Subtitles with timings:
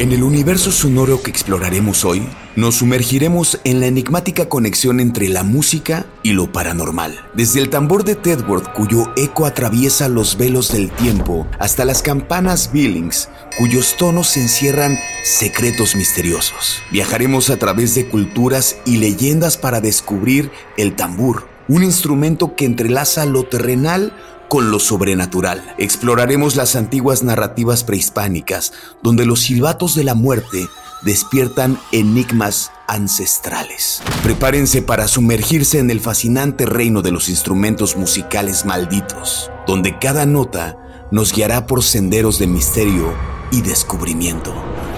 [0.00, 5.42] En el universo sonoro que exploraremos hoy, nos sumergiremos en la enigmática conexión entre la
[5.42, 7.28] música y lo paranormal.
[7.34, 12.72] Desde el tambor de Tedworth, cuyo eco atraviesa los velos del tiempo, hasta las campanas
[12.72, 16.78] Billings, cuyos tonos encierran secretos misteriosos.
[16.90, 23.26] Viajaremos a través de culturas y leyendas para descubrir el tambor, un instrumento que entrelaza
[23.26, 24.14] lo terrenal
[24.50, 25.76] con lo sobrenatural.
[25.78, 30.66] Exploraremos las antiguas narrativas prehispánicas, donde los silbatos de la muerte
[31.02, 34.02] despiertan enigmas ancestrales.
[34.24, 40.76] Prepárense para sumergirse en el fascinante reino de los instrumentos musicales malditos, donde cada nota
[41.12, 43.14] nos guiará por senderos de misterio
[43.52, 44.52] y descubrimiento.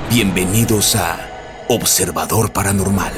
[0.08, 1.28] Bienvenidos a
[1.68, 3.12] Observador Paranormal.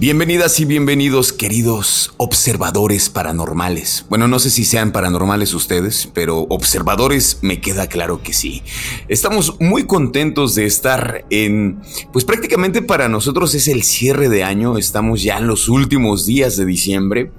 [0.00, 4.06] Bienvenidas y bienvenidos, queridos observadores paranormales.
[4.08, 8.62] Bueno, no sé si sean paranormales ustedes, pero observadores me queda claro que sí.
[9.08, 11.80] Estamos muy contentos de estar en,
[12.12, 16.56] pues prácticamente para nosotros es el cierre de año, estamos ya en los últimos días
[16.56, 17.32] de diciembre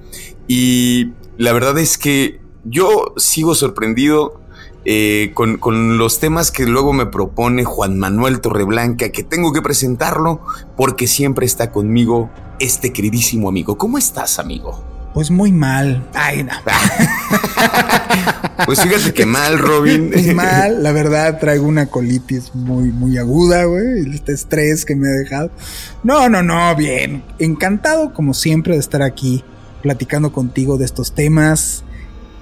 [0.45, 4.38] y la verdad es que yo sigo sorprendido
[4.85, 9.61] eh, con, con, los temas que luego me propone Juan Manuel Torreblanca, que tengo que
[9.61, 10.41] presentarlo
[10.77, 12.29] porque siempre está conmigo
[12.59, 13.77] este queridísimo amigo.
[13.77, 14.83] ¿Cómo estás, amigo?
[15.13, 16.07] Pues muy mal.
[16.13, 16.51] Ay, no.
[18.65, 20.09] pues fíjate que mal, Robin.
[20.13, 24.13] Pues mal, la verdad, traigo una colitis muy, muy aguda, güey.
[24.13, 25.51] Este estrés que me ha dejado.
[26.03, 27.23] No, no, no, bien.
[27.39, 29.43] Encantado, como siempre, de estar aquí
[29.81, 31.83] platicando contigo de estos temas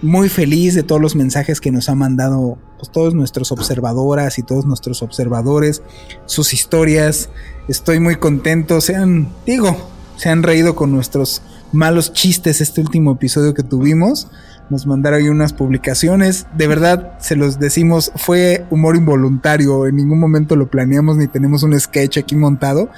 [0.01, 4.43] muy feliz de todos los mensajes que nos han mandado pues, todos nuestros observadoras y
[4.43, 5.81] todos nuestros observadores,
[6.25, 7.29] sus historias.
[7.67, 8.81] Estoy muy contento.
[8.81, 11.41] Sean, digo, se han reído con nuestros
[11.71, 14.27] malos chistes este último episodio que tuvimos.
[14.69, 16.47] Nos mandaron unas publicaciones.
[16.57, 19.87] De verdad, se los decimos, fue humor involuntario.
[19.87, 22.89] En ningún momento lo planeamos ni tenemos un sketch aquí montado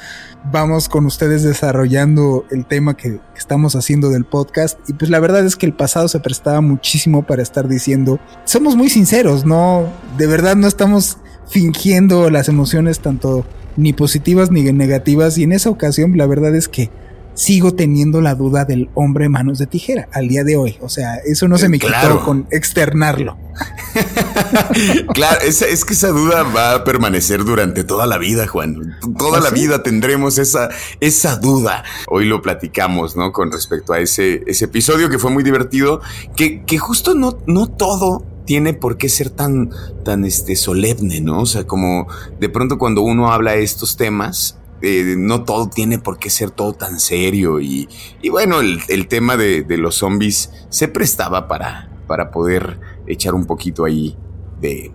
[0.52, 4.78] vamos con ustedes desarrollando el tema que, estamos haciendo del podcast.
[4.90, 8.76] Y pues la verdad es que el pasado se prestaba muchísimo para estar diciendo, somos
[8.76, 9.88] muy sinceros, no,
[10.18, 13.46] de verdad no estamos fingiendo las emociones tanto
[13.78, 15.38] ni positivas ni negativas.
[15.38, 16.92] Y en esa ocasión la verdad es que
[17.40, 20.78] sigo teniendo la duda del hombre manos de tijera al día de hoy.
[20.82, 23.38] O sea, eso no se me quitó con externarlo.
[25.14, 28.98] claro, es, es, que esa duda va a permanecer durante toda la vida, Juan.
[29.18, 30.68] Toda ¿Ah, la vida tendremos esa,
[31.00, 31.86] esa duda.
[32.08, 33.32] Hoy lo platicamos, ¿no?
[33.32, 36.02] Con respecto a ese, ese episodio que fue muy divertido,
[36.36, 39.70] que, que justo no, no todo tiene por qué ser tan,
[40.04, 41.42] tan este, solemne, ¿no?
[41.44, 42.08] O sea, como
[42.38, 46.52] de pronto cuando uno habla de estos temas, eh, no todo tiene por qué ser
[46.52, 47.90] todo tan serio y,
[48.30, 54.16] bueno, el, tema de, los zombies se prestaba para, para poder echar un poquito ahí
[54.62, 54.94] de,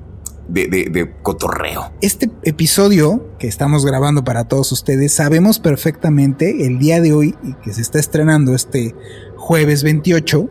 [0.49, 1.93] de, cotorreo.
[2.01, 7.73] Este episodio que estamos grabando para todos ustedes, sabemos perfectamente el día de hoy que
[7.73, 8.95] se está estrenando este
[9.37, 10.49] jueves 28,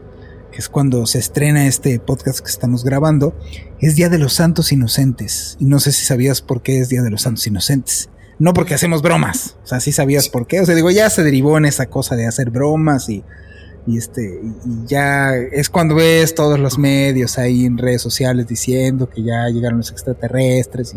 [0.52, 3.36] que es cuando se estrena este podcast que estamos grabando,
[3.80, 5.58] es Día de los Santos Inocentes.
[5.60, 8.10] Y no sé si sabías por qué es Día de los Santos Inocentes
[8.44, 9.56] no porque hacemos bromas.
[9.64, 10.60] O sea, sí sabías por qué.
[10.60, 13.24] O sea, digo, ya se derivó en esa cosa de hacer bromas y,
[13.88, 19.10] y este, y ya es cuando ves todos los medios ahí en redes sociales diciendo
[19.10, 20.94] que ya llegaron los extraterrestres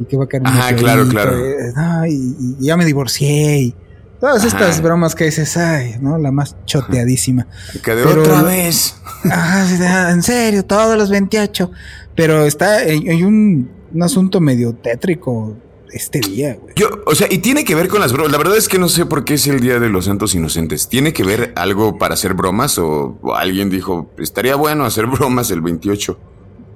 [0.00, 1.38] y, que va a caer un Ajá, claro, claro.
[1.38, 1.72] Eh,
[2.08, 3.76] y, ya me divorcié y,
[4.18, 6.18] Todas estas bromas que dices, ay, ¿no?
[6.18, 7.46] La más choteadísima.
[7.84, 8.96] Que de otra vez.
[9.30, 11.70] Ah, en serio, todos los 28.
[12.16, 15.56] Pero está, hay un, un asunto medio tétrico
[15.92, 16.74] este día, güey.
[16.76, 18.32] Yo, o sea, y tiene que ver con las bromas.
[18.32, 20.88] La verdad es que no sé por qué es el Día de los Santos Inocentes.
[20.88, 25.60] ¿Tiene que ver algo para hacer bromas o, alguien dijo, estaría bueno hacer bromas el
[25.60, 26.18] 28?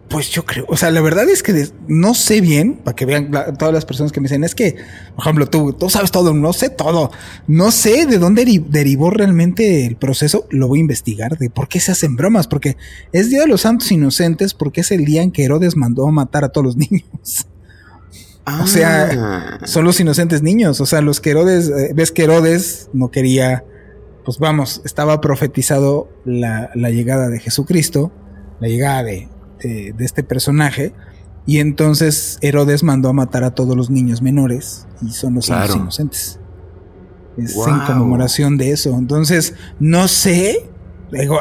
[0.08, 3.31] Pues yo creo, o sea, la verdad es que no sé bien, para que vean
[3.58, 4.76] todas las personas que me dicen, es que,
[5.17, 7.10] por ejemplo, tú, tú sabes todo, no sé todo,
[7.46, 11.81] no sé de dónde derivó realmente el proceso, lo voy a investigar, de por qué
[11.81, 12.76] se hacen bromas, porque
[13.12, 16.12] es Día de los Santos Inocentes, porque es el día en que Herodes mandó a
[16.12, 17.46] matar a todos los niños.
[18.46, 19.67] O sea, ah.
[19.67, 20.81] son los inocentes niños.
[20.81, 23.64] O sea, los que Herodes, eh, ves que Herodes no quería,
[24.25, 28.12] pues vamos, estaba profetizado la, llegada de Jesucristo,
[28.61, 29.29] la llegada de,
[29.99, 30.93] este personaje.
[31.46, 36.38] Y entonces Herodes mandó a matar a todos los niños menores y son los inocentes.
[37.38, 38.96] Es en conmemoración de eso.
[38.99, 40.70] Entonces, no sé.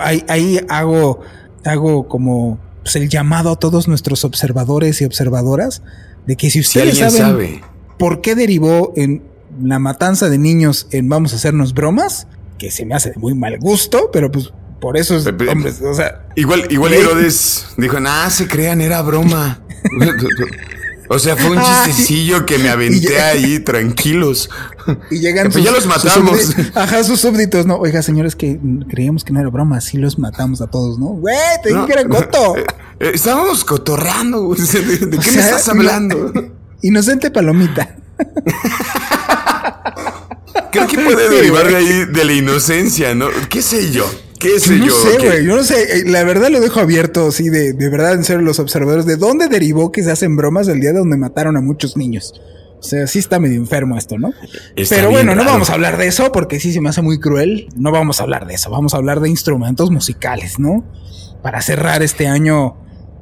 [0.01, 1.19] Ahí, ahí hago,
[1.65, 5.81] hago como pues, el llamado a todos nuestros observadores y observadoras
[6.25, 7.61] de que si ustedes saben
[7.97, 9.23] por qué derivó en
[9.61, 12.27] la matanza de niños en vamos a hacernos bromas,
[12.57, 15.25] que se me hace de muy mal gusto, pero pues por eso es,
[15.81, 19.61] o sea, igual igual Herodes dijo, "Nah, se crean, era broma."
[21.13, 24.49] O sea, fue un chistecillo que me aventé ahí tranquilos.
[25.11, 26.55] Y llegan pues ya los matamos.
[26.73, 27.77] ajá, sus súbditos, no.
[27.77, 31.07] Oiga, señores, que creíamos que no era broma, sí los matamos a todos, ¿no?
[31.07, 32.57] Güey, te dije que era coto.
[32.57, 32.65] Eh,
[32.99, 36.33] eh, estábamos cotorreando, ¿De, qué me estás hablando?
[36.81, 37.95] Inocente palomita.
[40.73, 43.27] Creo que puede derivar de ahí de la inocencia, ¿no?
[43.47, 44.09] ¿Qué sé yo?
[44.39, 44.87] ¿Qué sé yo?
[44.87, 45.45] No sé, güey.
[45.45, 45.99] Yo no sé.
[45.99, 49.05] Eh, la verdad lo dejo abierto, sí, de, de verdad, en serio, los observadores.
[49.05, 52.33] ¿De dónde derivó que se hacen bromas el día de donde mataron a muchos niños?
[52.79, 54.33] O sea, sí está medio enfermo esto, ¿no?
[54.89, 57.69] Pero bueno, no vamos a hablar de eso porque sí se me hace muy cruel.
[57.77, 58.69] No vamos a hablar de eso.
[58.71, 60.83] Vamos a hablar de instrumentos musicales, ¿no?
[61.41, 62.75] Para cerrar este año,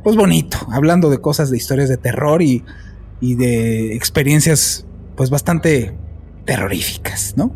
[0.04, 2.64] pues bonito, hablando de cosas de historias de terror y,
[3.20, 5.94] y de experiencias, pues bastante
[6.46, 7.54] terroríficas, ¿no?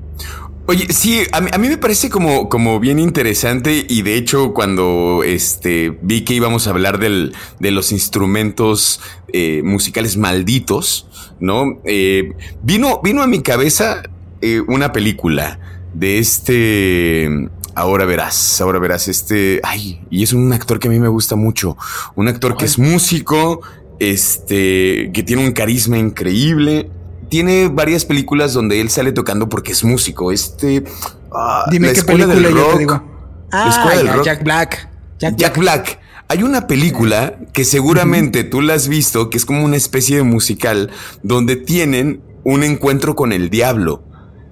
[0.68, 5.96] Oye, sí, a mí, me parece como, como bien interesante y de hecho cuando este,
[6.02, 9.00] vi que íbamos a hablar del, de los instrumentos
[9.32, 11.08] eh, musicales malditos,
[11.40, 11.80] ¿no?
[11.86, 12.34] Eh,
[12.64, 14.02] vino, vino a mi cabeza
[14.42, 15.60] eh, una película
[15.94, 17.30] de este...
[17.76, 19.60] Ahora verás, ahora verás, este...
[19.62, 21.78] Ay, y es un actor que a mí me gusta mucho.
[22.16, 23.62] Un actor que es músico,
[24.00, 26.90] este, que tiene un carisma increíble
[27.30, 30.32] tiene varias películas donde él sale tocando porque es músico.
[30.32, 30.84] Este.
[31.32, 33.04] Ah, Dime qué película yo te digo.
[33.52, 34.90] Ah, Jack Black.
[35.20, 36.00] Jack, Black.
[36.28, 40.24] Hay una película que seguramente tú la has visto, que es como una especie de
[40.24, 40.90] musical,
[41.24, 44.04] donde tienen un encuentro con el diablo.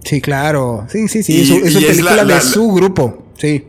[0.04, 0.86] Sí, claro.
[0.90, 1.42] Sí, sí, sí.
[1.42, 3.31] es, una película de su grupo.
[3.38, 3.66] Sí.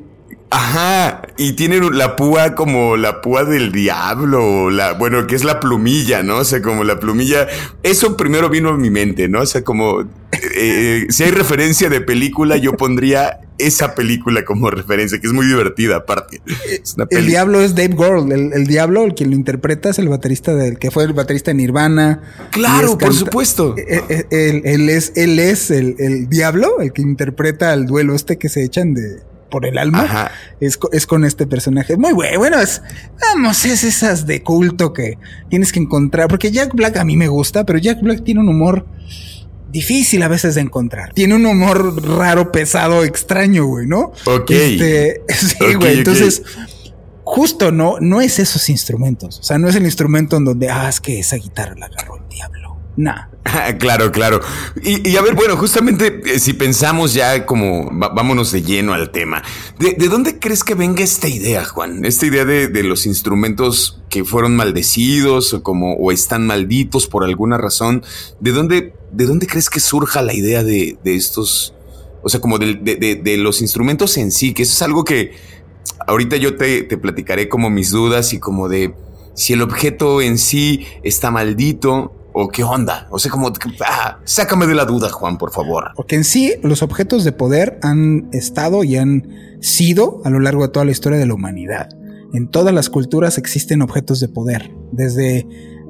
[0.57, 5.59] Ajá, y tiene la púa como la púa del diablo, la, bueno, que es la
[5.59, 6.37] plumilla, ¿no?
[6.37, 7.49] O sea, como la plumilla,
[7.83, 9.41] eso primero vino a mi mente, ¿no?
[9.41, 10.07] O sea, como, eh,
[10.55, 15.47] eh, si hay referencia de película, yo pondría esa película como referencia, que es muy
[15.47, 16.41] divertida aparte.
[17.11, 20.79] el diablo es Dave Grohl, el, diablo, el que lo interpreta es el baterista del
[20.79, 22.21] que fue el baterista de Nirvana.
[22.53, 23.75] Claro, por supuesto.
[23.77, 28.49] Eh, él, es, él es el, el diablo, el que interpreta el duelo este que
[28.49, 30.31] se echan de por el alma,
[30.61, 31.97] es, es, con este personaje.
[31.97, 32.83] Muy bueno, bueno, es,
[33.21, 37.29] vamos, es esas de culto que tienes que encontrar, porque Jack Black a mí me
[37.29, 38.87] gusta, pero Jack Black tiene un humor
[39.71, 41.13] difícil a veces de encontrar.
[41.13, 44.13] Tiene un humor raro, pesado, extraño, güey, ¿no?
[44.25, 44.51] Ok.
[44.51, 46.43] Este, sí, güey, entonces...
[47.27, 49.39] Justo no, no es esos instrumentos.
[49.41, 52.19] O sea, no es el instrumento en donde, ah, es que esa guitarra la agarró
[52.19, 52.64] el diablo.
[52.97, 53.27] Nah.
[53.79, 54.41] claro, claro.
[54.83, 59.43] Y, a ver, bueno, justamente eh, si pensamos ya como vámonos de lleno al tema,
[59.79, 62.05] ¿de, dónde crees que venga esta idea, Juan?
[62.05, 67.59] Esta idea de, los instrumentos que fueron maldecidos o como o están malditos por alguna
[67.59, 68.05] razón.
[68.41, 71.75] ¿De dónde, de dónde crees que surja la idea de, estos,
[72.23, 74.55] o sea, como de, los instrumentos en sí?
[74.55, 75.33] Que eso es algo que
[76.07, 78.95] ahorita yo te, te platicaré como mis dudas y como de
[79.35, 83.07] si el objeto en sí está maldito ¿O qué onda?
[83.11, 83.53] O sea, como,
[83.87, 85.93] ah, sácame de la duda, Juan, por favor.
[85.95, 89.29] Porque en sí, los objetos de poder han estado y han
[89.61, 91.89] sido a lo largo de toda la historia de la humanidad.
[92.33, 94.75] En todas las culturas existen objetos de poder.
[94.91, 95.47] Desde,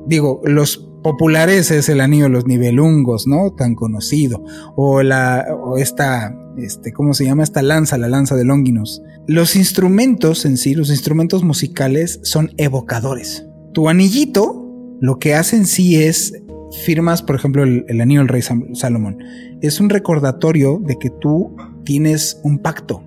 [0.07, 3.53] digo, los populares es el anillo de los nivelungos, ¿no?
[3.53, 4.45] Tan conocido.
[4.77, 7.43] O la, o esta, este, ¿cómo se llama?
[7.43, 9.01] Esta lanza, la lanza de Longinus.
[9.27, 13.47] Los instrumentos en sí, los instrumentos musicales son evocadores.
[13.73, 14.64] Tu anillito
[15.05, 16.33] lo que hacen sí es
[16.87, 18.41] firmas, por ejemplo, el, anillo del rey
[18.73, 19.19] Salomón,
[19.61, 23.03] es un recordatorio de que tú tienes un pacto.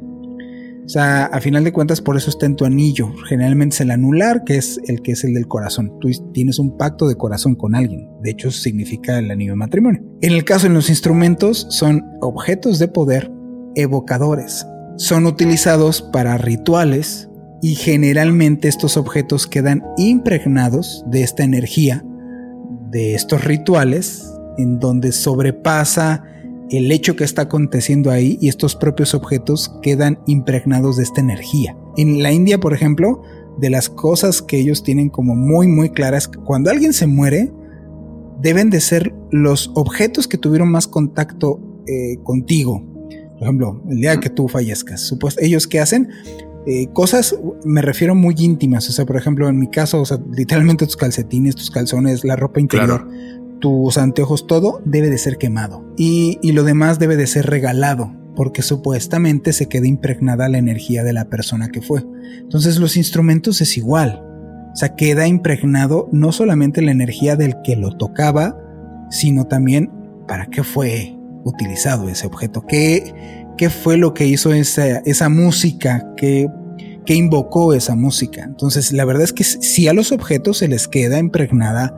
[0.85, 3.11] O sea, a final de cuentas, por eso está en tu anillo.
[3.27, 5.91] Generalmente es el anular, que es el que es el del corazón.
[5.99, 8.07] Tú tienes un pacto de corazón con alguien.
[8.21, 10.03] De hecho, significa el anillo de matrimonio.
[10.21, 13.31] En el caso de los instrumentos, son objetos de poder
[13.73, 14.67] evocadores.
[14.97, 17.27] Son utilizados para rituales
[17.61, 22.03] y generalmente estos objetos quedan impregnados de esta energía
[22.91, 26.23] de estos rituales en donde sobrepasa
[26.69, 31.77] el hecho que está aconteciendo ahí y estos propios objetos quedan impregnados de esta energía.
[31.95, 33.21] En la India, por ejemplo,
[33.57, 37.51] de las cosas que ellos tienen como muy muy claras, cuando alguien se muere,
[38.41, 42.83] deben de ser los objetos que tuvieron más contacto eh, contigo.
[43.33, 45.01] Por ejemplo, el día que tú fallezcas.
[45.01, 46.09] Supuesto, ellos qué hacen?
[46.69, 47.33] Eh, cosas,
[47.63, 48.89] me refiero muy íntimas.
[48.89, 52.35] O sea, por ejemplo, en mi caso, o sea, literalmente tus calcetines, tus calzones, la
[52.35, 53.07] ropa interior,
[53.59, 55.85] tus anteojos, todo debe de ser quemado.
[55.97, 61.05] Y, y lo demás debe de ser regalado, porque supuestamente se queda impregnada la energía
[61.05, 62.03] de la persona que fue.
[62.41, 64.21] Entonces, los instrumentos es igual.
[64.73, 68.59] O sea, queda impregnado no solamente la energía del que lo tocaba,
[69.09, 69.89] sino también
[70.27, 76.13] para qué fue utilizado ese objeto, qué, qué fue lo que hizo esa, esa música,
[76.15, 76.47] qué,
[77.05, 78.43] qué invocó esa música.
[78.43, 81.95] Entonces, la verdad es que si a los objetos se les queda impregnada,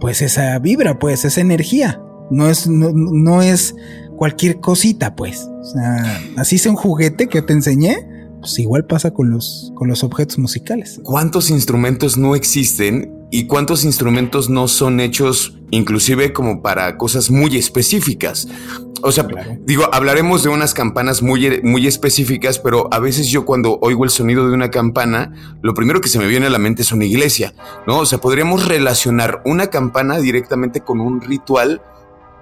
[0.00, 2.00] pues esa vibra, pues esa energía.
[2.30, 3.74] No es, no, es
[4.16, 5.48] cualquier cosita, pues.
[5.60, 8.06] O sea, así sea un juguete que te enseñé,
[8.40, 11.00] pues igual pasa con los, con los objetos musicales.
[11.02, 17.56] ¿Cuántos instrumentos no existen y cuántos instrumentos no son hechos inclusive como para cosas muy
[17.56, 18.48] específicas?
[19.02, 19.26] O sea,
[19.62, 24.10] digo, hablaremos de unas campanas muy, muy específicas, pero a veces yo cuando oigo el
[24.10, 25.32] sonido de una campana,
[25.62, 27.54] lo primero que se me viene a la mente es una iglesia,
[27.86, 28.00] ¿no?
[28.00, 31.80] O sea, podríamos relacionar una campana directamente con un ritual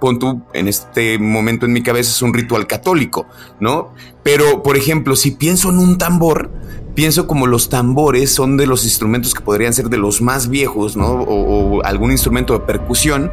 [0.01, 3.27] pon tú, en este momento en mi cabeza es un ritual católico,
[3.61, 3.93] ¿no?
[4.23, 6.51] Pero, por ejemplo, si pienso en un tambor,
[6.95, 10.97] pienso como los tambores son de los instrumentos que podrían ser de los más viejos,
[10.97, 11.07] ¿no?
[11.07, 13.31] O, algún instrumento de percusión.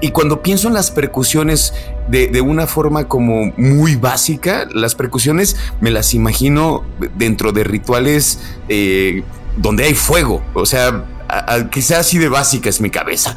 [0.00, 1.72] Y cuando pienso en las percusiones
[2.08, 6.84] de, una forma como muy básica, las percusiones me las imagino
[7.16, 8.38] dentro de rituales
[8.68, 9.24] eh,
[9.56, 10.42] donde hay fuego.
[10.54, 11.04] O sea,
[11.70, 13.36] quizás así de básica es mi cabeza.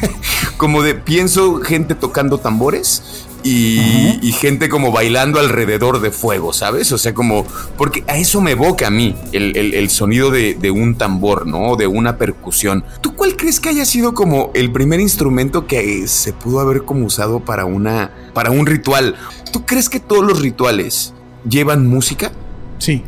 [0.56, 6.92] como de pienso gente tocando tambores y, gente como bailando alrededor de fuego, ¿sabes?
[6.92, 11.46] O sea, como, porque a eso me evoca a mí el, sonido de, un tambor,
[11.46, 11.76] ¿no?
[11.76, 12.84] De una percusión.
[13.00, 17.06] ¿Tú cuál crees que haya sido como el primer instrumento que se pudo haber como
[17.06, 19.16] usado para una, para un ritual?
[19.52, 21.14] ¿Tú crees que todos los rituales
[21.48, 22.32] llevan música?
[22.78, 23.02] Sí.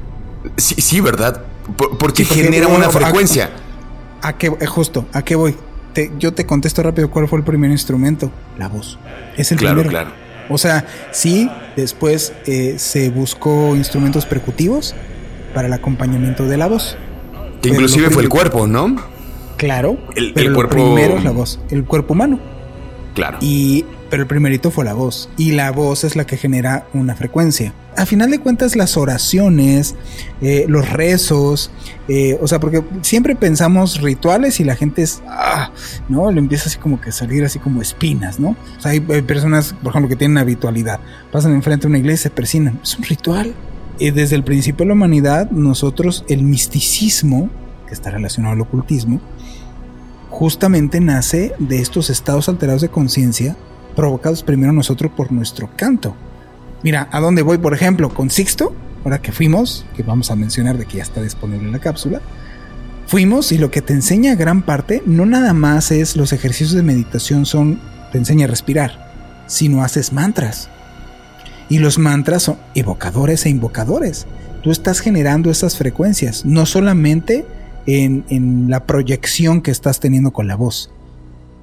[0.57, 1.45] Sí, sí, ¿verdad?
[1.77, 3.51] porque, genera una frecuencia.
[4.23, 5.57] A, qué, eh, justo, ¿a qué voy?
[6.19, 8.31] yo te contesto rápido cuál fue el primer instrumento.
[8.59, 8.99] La voz.
[9.37, 9.91] Es el claro, primero.
[9.91, 10.11] Claro.
[10.49, 14.95] O sea, sí, después eh, se buscó instrumentos percutivos
[15.55, 16.97] para el acompañamiento de la voz.
[17.63, 18.97] inclusive fue el cuerpo, ¿no?
[19.57, 19.99] Claro.
[20.15, 20.75] El, pero cuerpo.
[20.75, 21.61] primero es la voz.
[21.71, 22.39] El cuerpo humano.
[23.15, 23.39] Claro.
[23.41, 25.31] Y, pero el primerito fue la voz.
[25.37, 27.73] Y la voz es la que genera una frecuencia.
[27.97, 29.95] A final de cuentas, las oraciones,
[30.41, 31.71] eh, los rezos,
[32.09, 35.71] eh, o sea, porque siempre pensamos rituales y la gente es, ah,
[36.09, 36.31] ¿no?
[36.31, 38.57] Le empieza así como que salir así como espinas, ¿no?
[38.79, 41.01] O sea, hay, personas, por ejemplo, que tienen habitualidad,
[41.31, 42.81] pasan enfrente de una iglesia y se persinan.
[42.83, 43.55] Es un ritual.
[43.99, 47.49] Y desde el principio de la humanidad, nosotros, el misticismo,
[47.87, 49.21] que está relacionado al ocultismo,
[50.31, 53.57] justamente nace de estos estados alterados de conciencia
[53.91, 56.15] provocados primero nosotros por nuestro canto.
[56.83, 58.13] Mira, ¿a dónde voy, por ejemplo?
[58.15, 61.73] Con Sixto, ahora que fuimos, que vamos a mencionar de que ya está disponible en
[61.73, 62.21] la cápsula,
[63.07, 66.83] fuimos y lo que te enseña gran parte no nada más es los ejercicios de
[66.83, 67.81] meditación son,
[68.13, 70.71] te enseña a respirar, sino haces mantras.
[71.69, 74.27] Y los mantras son evocadores e invocadores.
[74.63, 77.47] Tú estás generando esas frecuencias, no solamente
[77.87, 80.91] en, la proyección que estás teniendo con la voz,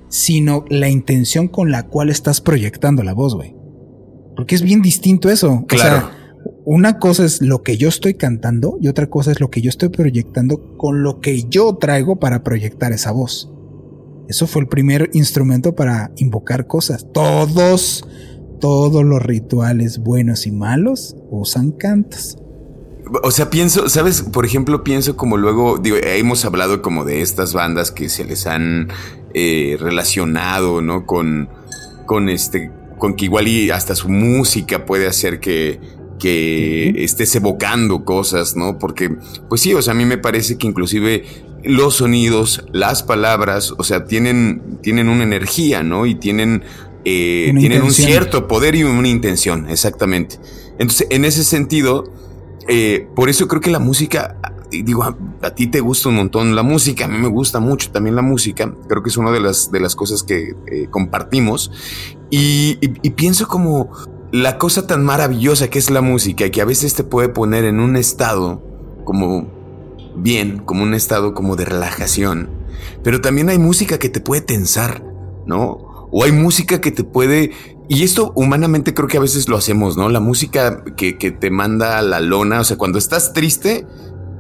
[0.10, 3.56] sino la intención con la cual estás proyectando la voz, güey.
[4.36, 5.66] Porque es bien distinto eso.
[5.68, 6.10] Claro.
[6.66, 9.70] una cosa es lo que yo estoy cantando y otra cosa es lo que yo
[9.70, 13.52] estoy proyectando con lo que yo traigo para proyectar esa voz.
[14.28, 17.08] Eso fue el primer instrumento para invocar cosas.
[17.14, 18.06] Todos,
[18.60, 22.38] todos los rituales buenos y malos usan cantos.
[23.24, 24.22] O sea, pienso, ¿sabes?
[24.22, 28.48] Por ejemplo, pienso como luego, digo, hemos hablado como de estas bandas que se les
[28.48, 28.90] han
[29.34, 31.06] eh, relacionado, ¿no?
[31.06, 31.50] Con,
[32.06, 35.80] con este, con que igual y hasta su música puede hacer que,
[36.20, 38.80] que estés evocando cosas, ¿no?
[38.80, 39.16] Porque,
[39.50, 41.26] pues sí, o sea, a mí me parece que inclusive
[41.64, 46.06] los sonidos, las palabras, o sea, tienen, tienen una energía, ¿no?
[46.06, 46.64] Y tienen,
[47.06, 50.40] eh, tienen un cierto poder y una intención, exactamente.
[50.80, 52.12] Entonces, en ese sentido,
[52.68, 54.38] eh, por eso creo que la música,
[54.70, 58.16] digo, a, ti te gusta un montón la música, a mí me gusta mucho también
[58.16, 61.72] la música, creo que es una de las, de las cosas que eh, compartimos.
[62.30, 63.92] Y, y pienso como
[64.32, 67.80] la cosa tan maravillosa que es la música, que a veces te puede poner en
[67.80, 68.62] un estado
[69.06, 69.48] como
[70.18, 72.50] bien, como un estado como de relajación.
[73.04, 75.04] Pero también hay música que te puede tensar,
[75.46, 75.87] ¿no?
[76.12, 77.52] O hay música que te puede...
[77.90, 80.10] Y esto humanamente creo que a veces lo hacemos, ¿no?
[80.10, 83.88] La música que, que te manda a la lona, o sea, cuando estás triste,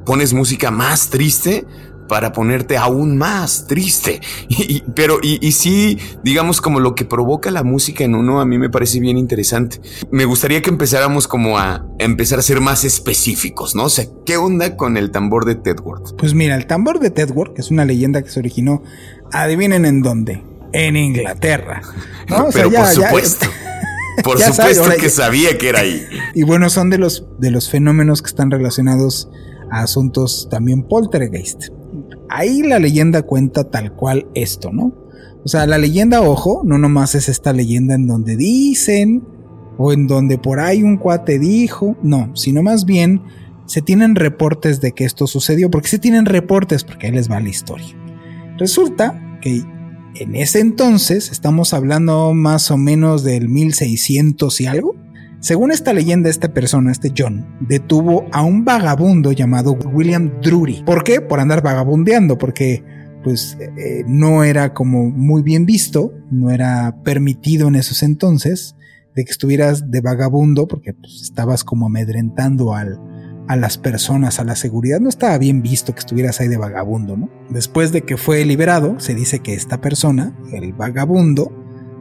[0.05, 1.65] pones música más triste
[2.07, 4.21] para ponerte aún más triste.
[4.95, 8.69] Pero, y, sí, digamos como lo que provoca la música en uno, a mí me
[8.69, 9.79] parece bien interesante.
[10.11, 13.85] Me gustaría que empezáramos como a empezar a ser más específicos, ¿no?
[13.85, 16.15] O sea, ¿qué onda con el tambor de Tedworth?
[16.17, 18.83] Pues mira, el tambor de Tedworth es una leyenda que se originó,
[19.31, 20.43] adivinen en dónde,
[20.73, 21.81] en Inglaterra.
[22.29, 22.47] ¿no?
[22.53, 23.47] pero por supuesto.
[24.23, 26.03] Por supuesto que sabía que era ahí.
[26.33, 29.29] Y bueno, son de los, de los fenómenos que están relacionados
[29.69, 31.65] a asuntos también poltergeist.
[32.27, 34.91] Ahí la leyenda cuenta tal cual esto, ¿no?
[35.45, 39.23] O sea, la leyenda, ojo, no nomás es esta leyenda en donde dicen
[39.77, 43.21] o en donde por ahí un cuate dijo, no, sino más bien
[43.67, 45.69] se tienen reportes de que esto sucedió.
[45.69, 46.83] ¿Por qué se tienen reportes?
[46.83, 47.95] Porque ahí les va la historia.
[48.57, 49.63] Resulta que
[50.19, 54.95] en ese entonces, estamos hablando más o menos del 1600 y algo,
[55.39, 60.83] según esta leyenda, esta persona, este John, detuvo a un vagabundo llamado William Drury.
[60.83, 61.21] ¿Por qué?
[61.21, 62.83] Por andar vagabundeando, porque
[63.23, 68.75] pues eh, no era como muy bien visto, no era permitido en esos entonces
[69.15, 72.99] de que estuvieras de vagabundo, porque pues, estabas como amedrentando al,
[73.47, 77.15] a las personas, a la seguridad, no estaba bien visto que estuvieras ahí de vagabundo,
[77.15, 77.29] ¿no?
[77.49, 81.51] Después de que fue liberado, se dice que esta persona, el vagabundo,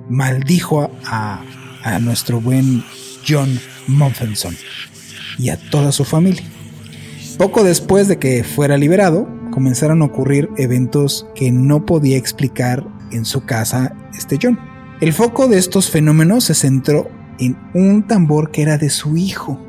[0.09, 1.45] maldijo a,
[1.83, 2.85] a nuestro buen
[3.27, 4.57] John Mumfenson
[5.39, 6.43] y a toda su familia.
[7.39, 13.25] Poco después de que fuera liberado, comenzaron a ocurrir eventos que no podía explicar en
[13.25, 14.59] su casa este John.
[15.01, 19.61] El foco de estos fenómenos se centró en un tambor que era de su hijo.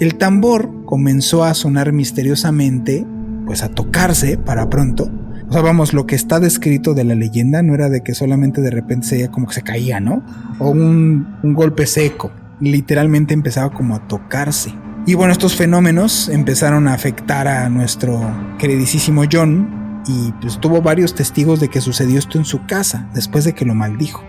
[0.00, 3.06] El tambor comenzó a sonar misteriosamente,
[3.46, 5.10] pues a tocarse para pronto.
[5.50, 9.06] O lo que está descrito de la leyenda no era de que solamente de repente
[9.06, 10.22] se como que se caía, ¿no?
[10.58, 12.30] O un, un golpe seco
[12.60, 14.74] literalmente empezaba como a tocarse.
[15.06, 18.20] Y bueno, estos fenómenos empezaron a afectar a nuestro
[18.58, 23.44] queridísimo John y pues tuvo varios testigos de que sucedió esto en su casa después
[23.44, 24.22] de que lo maldijo.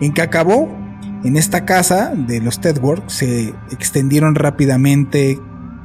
[0.00, 0.68] En que acabó,
[1.24, 5.38] en esta casa de los Tedworth se extendieron rápidamente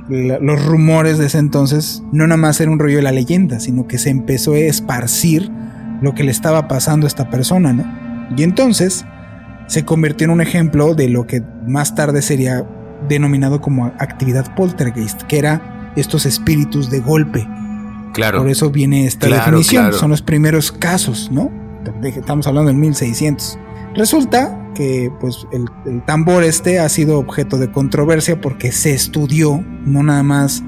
[0.09, 2.03] los rumores de ese entonces.
[2.11, 5.49] No nada más era un rollo de la leyenda, sino que se empezó a esparcir
[6.01, 7.85] lo que le estaba pasando a esta persona, ¿no?
[8.35, 9.05] Y entonces
[9.67, 12.65] se convirtió en un ejemplo de lo que más tarde sería
[13.07, 17.47] denominado como actividad poltergeist, que era estos espíritus de golpe.
[18.13, 18.39] Claro.
[18.39, 19.93] Por eso viene esta definición.
[19.93, 21.51] Son los primeros casos, ¿no?
[22.03, 23.57] Estamos hablando del 1600.
[23.95, 25.67] Resulta que pues el,
[26.06, 30.63] tambor este ha sido objeto de controversia porque se estudió, no nada más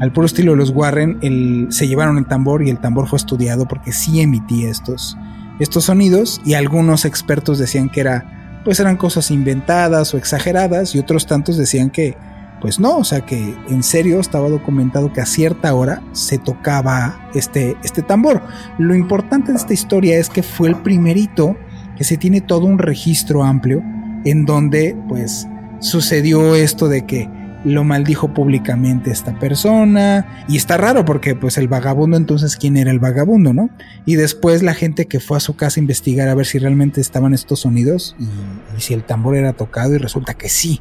[0.00, 3.66] al puro estilo de los Warren, se llevaron el tambor y el tambor fue estudiado
[3.66, 5.16] porque sí emitía estos,
[5.58, 10.98] estos sonidos y algunos expertos decían que era pues eran cosas inventadas o exageradas y
[10.98, 12.16] otros tantos decían que
[12.60, 17.30] pues no, o sea que en serio estaba documentado que a cierta hora se tocaba
[17.34, 18.42] este, este tambor.
[18.76, 21.56] Lo importante de esta historia es que fue el primerito
[22.00, 23.82] que se tiene todo un registro amplio
[24.24, 25.46] en donde pues
[25.80, 27.28] sucedió esto de que
[27.62, 32.90] lo maldijo públicamente esta persona y está raro porque pues el vagabundo entonces quién era
[32.90, 33.68] el vagabundo, ¿no?
[34.06, 37.02] Y después la gente que fue a su casa a investigar a ver si realmente
[37.02, 40.80] estaban estos sonidos y, si el tambor era tocado y resulta que sí.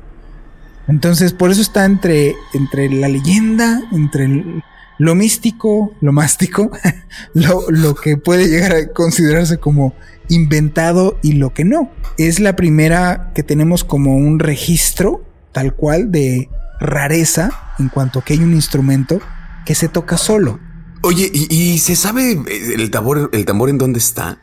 [0.87, 4.63] Entonces por eso está entre, entre la leyenda, entre
[4.99, 6.69] lo místico, lo mástico,
[7.33, 9.95] lo, lo que puede llegar a considerarse como
[10.29, 11.91] inventado y lo que no.
[12.17, 18.23] Es la primera que tenemos como un registro tal cual de rareza en cuanto a
[18.23, 19.19] que hay un instrumento
[19.65, 20.59] que se toca solo.
[21.01, 24.41] Oye, ¿y, se sabe eh, el tambor, el tambor en dónde está?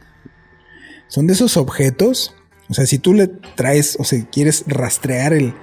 [1.08, 2.34] Son de esos objetos.
[2.68, 5.54] O sea, si tú le traes o si quieres rastrear el,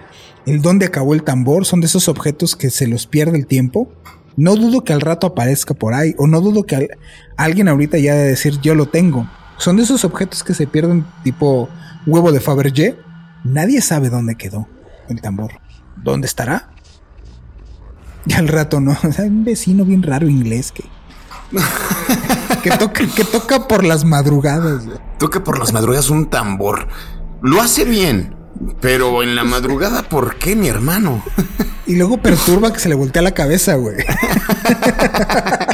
[0.46, 3.92] el dónde acabó el tambor, son de esos objetos que se los pierde el tiempo.
[4.36, 6.90] No dudo que al rato aparezca por ahí, o no dudo que
[7.38, 9.30] alguien ahorita ya de decir yo lo tengo.
[9.58, 11.70] Son de esos objetos que se pierden tipo
[12.06, 12.98] huevo de Fabergé.
[13.44, 14.68] Nadie sabe dónde quedó
[15.10, 15.52] el tambor.
[15.98, 16.70] ¿Dónde estará?
[18.26, 20.84] Y al rato no, un vecino bien raro inglés que
[22.64, 24.84] que, toca, que toca por las madrugadas.
[25.20, 26.88] Toca por las madrugadas un tambor.
[27.42, 28.36] Lo hace bien.
[28.80, 31.24] Pero en la madrugada, ¿por qué, mi hermano?
[31.86, 33.98] Y luego perturba que se le voltea la cabeza, güey.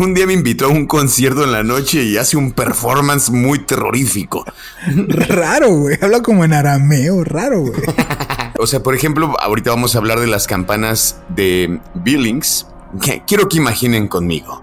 [0.00, 3.60] un día me invitó a un concierto en la noche y hace un performance muy
[3.60, 4.44] terrorífico.
[5.08, 5.96] Raro, güey.
[6.00, 7.72] Habla como en arameo, raro, güey.
[8.58, 12.66] o sea, por ejemplo, ahorita vamos a hablar de las campanas de Billings.
[13.26, 14.61] quiero que imaginen conmigo.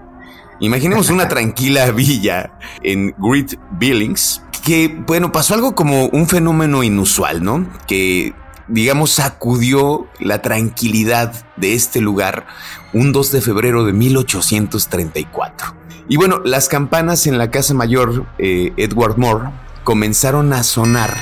[0.60, 7.42] Imaginemos una tranquila villa en Great Billings que, bueno, pasó algo como un fenómeno inusual,
[7.42, 7.66] ¿no?
[7.86, 8.34] Que,
[8.68, 12.46] digamos, sacudió la tranquilidad de este lugar
[12.92, 15.74] un 2 de febrero de 1834.
[16.08, 19.50] Y bueno, las campanas en la Casa Mayor eh, Edward Moore
[19.84, 21.16] comenzaron a sonar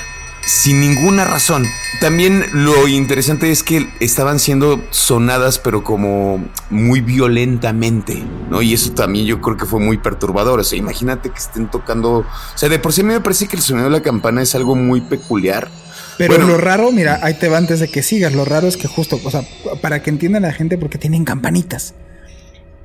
[0.48, 1.66] sin ninguna razón.
[2.00, 8.62] También lo interesante es que estaban siendo sonadas, pero como muy violentamente, ¿no?
[8.62, 10.58] Y eso también yo creo que fue muy perturbador.
[10.58, 12.20] O sea, imagínate que estén tocando.
[12.20, 14.40] O sea, de por sí a mí me parece que el sonido de la campana
[14.40, 15.68] es algo muy peculiar.
[16.16, 18.32] Pero lo raro, mira, ahí te va antes de que sigas.
[18.32, 19.42] Lo raro es que justo, o sea,
[19.82, 21.94] para que entiendan la gente, porque tienen campanitas.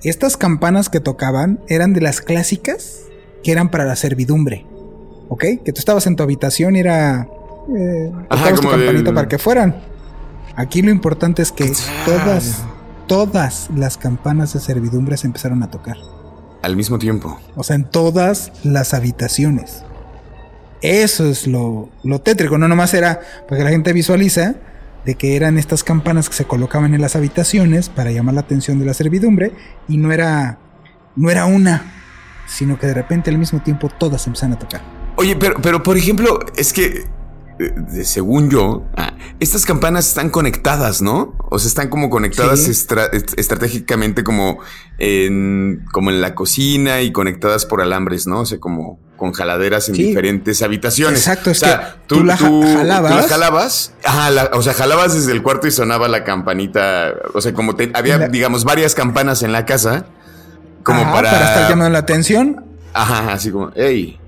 [0.03, 3.03] Estas campanas que tocaban eran de las clásicas
[3.41, 4.65] que eran para la servidumbre.
[5.29, 5.45] ¿Ok?
[5.63, 7.29] Que tú estabas en tu habitación y era
[7.75, 8.11] eh,
[8.55, 9.75] tu campanita para que fueran.
[10.55, 11.71] Aquí lo importante es que
[12.05, 12.63] todas,
[13.07, 15.97] todas las campanas de servidumbre se empezaron a tocar.
[16.61, 17.39] Al mismo tiempo.
[17.55, 19.83] O sea, en todas las habitaciones.
[20.81, 22.57] Eso es lo, lo tétrico.
[22.57, 24.55] No nomás era para que la gente visualiza
[25.05, 28.79] de que eran estas campanas que se colocaban en las habitaciones para llamar la atención
[28.79, 29.51] de la servidumbre
[29.87, 30.59] y no era
[31.15, 31.93] no era una,
[32.47, 34.81] sino que de repente al mismo tiempo todas empezaron a tocar.
[35.15, 37.05] Oye, pero, pero por ejemplo, es que
[38.03, 41.35] según yo, ah, estas campanas están conectadas, ¿no?
[41.49, 44.59] O sea, están como conectadas estratégicamente como
[44.97, 48.41] en, como en la cocina y conectadas por alambres, ¿no?
[48.41, 51.19] O sea, como con jaladeras en diferentes habitaciones.
[51.19, 53.27] Exacto, o sea, tú, la jalabas.
[53.27, 53.93] jalabas.
[54.53, 57.13] o sea, jalabas desde el cuarto y sonaba la campanita.
[57.33, 60.07] O sea, como había, digamos, varias campanas en la casa.
[60.83, 61.31] Como para...
[61.31, 62.65] para estar llamando la atención.
[62.93, 64.19] Ajá, así como, hey,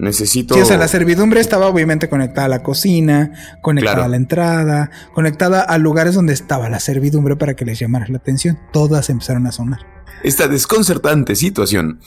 [0.00, 0.54] Necesito.
[0.54, 4.90] Sí, o sea, la servidumbre estaba obviamente conectada a la cocina, conectada a la entrada,
[5.14, 8.58] conectada a lugares donde estaba la servidumbre para que les llamara la atención.
[8.72, 9.80] Todas empezaron a sonar.
[10.24, 12.00] Esta desconcertante situación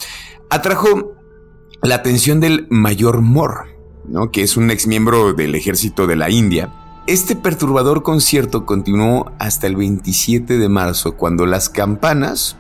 [0.50, 1.16] atrajo
[1.84, 3.76] la atención del mayor Moore,
[4.08, 4.32] ¿no?
[4.32, 6.74] que es un ex miembro del ejército de la India.
[7.06, 12.56] Este perturbador concierto continuó hasta el 27 de marzo, cuando las campanas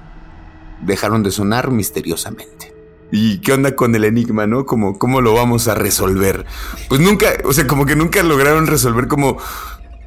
[0.85, 2.72] dejaron de sonar misteriosamente.
[3.15, 4.65] ¿Y qué onda con el enigma, no?
[4.65, 6.47] Como, ¿Cómo lo vamos a resolver?
[6.89, 9.37] Pues nunca, o sea, como que nunca lograron resolver como...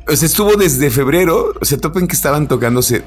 [0.08, 3.04] O sea, estuvo desde febrero, o sea, topen que estaban tocándose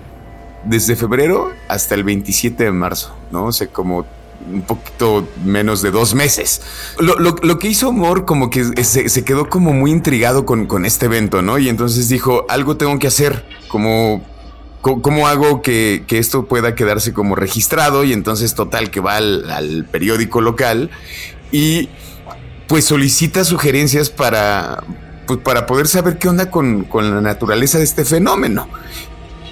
[0.63, 3.47] desde febrero hasta el 27 de marzo, ¿no?
[3.47, 4.05] O sea, como
[4.49, 6.62] un poquito menos de dos meses.
[6.99, 11.41] Lo, que hizo Moore como que se, quedó como muy intrigado con, con, este evento,
[11.41, 11.57] ¿no?
[11.59, 14.23] Y entonces dijo, algo tengo que hacer, como
[14.81, 18.05] ¿Cómo hago que, esto pueda quedarse como registrado?
[18.05, 20.89] Y entonces, total, que va al, periódico local
[21.51, 21.89] y
[22.67, 24.83] pues solicita sugerencias para,
[25.27, 28.69] pues, para poder saber qué onda con, con la naturaleza de este fenómeno.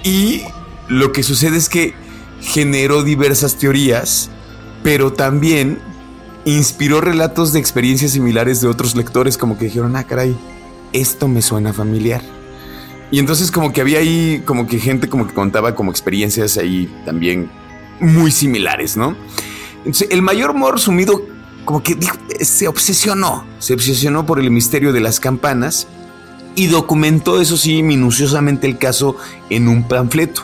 [0.02, 0.42] Y
[0.88, 1.94] lo que sucede es que
[2.40, 4.30] generó diversas teorías,
[4.82, 5.78] pero también
[6.44, 10.34] inspiró relatos de experiencias similares de otros lectores, como que dijeron, ah, caray,
[10.92, 12.37] esto me suena familiar.
[13.10, 16.92] Y entonces como que había ahí como que gente como que contaba como experiencias ahí
[17.04, 17.50] también
[18.00, 19.16] muy similares, ¿no?
[19.78, 21.22] Entonces el mayor Moore sumido
[21.64, 21.96] como que
[22.40, 25.86] se obsesionó, se obsesionó por el misterio de las campanas
[26.54, 29.16] y documentó eso sí minuciosamente el caso
[29.48, 30.42] en un panfleto,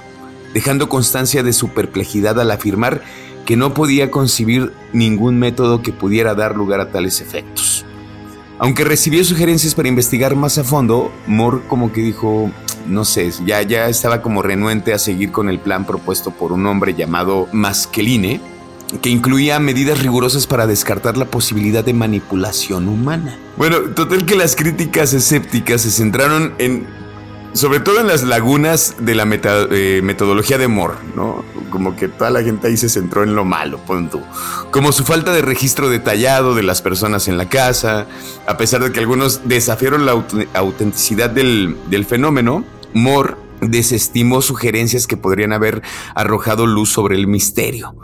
[0.52, 3.02] dejando constancia de su perplejidad al afirmar
[3.44, 7.83] que no podía concebir ningún método que pudiera dar lugar a tales efectos.
[8.58, 12.50] Aunque recibió sugerencias para investigar más a fondo, Moore como que dijo,
[12.86, 16.66] no sé, ya, ya estaba como renuente a seguir con el plan propuesto por un
[16.66, 18.40] hombre llamado Maskeline,
[19.02, 23.36] que incluía medidas rigurosas para descartar la posibilidad de manipulación humana.
[23.56, 26.86] Bueno, total que las críticas escépticas se centraron en
[27.54, 31.44] sobre todo en las lagunas de la eh, metodología de Moore, ¿no?
[31.70, 34.20] Como que toda la gente ahí se centró en lo malo, punto.
[34.72, 38.06] Como su falta de registro detallado de las personas en la casa,
[38.46, 45.16] a pesar de que algunos desafiaron la autenticidad del, del fenómeno, Moore desestimó sugerencias que
[45.16, 45.80] podrían haber
[46.14, 47.94] arrojado luz sobre el misterio.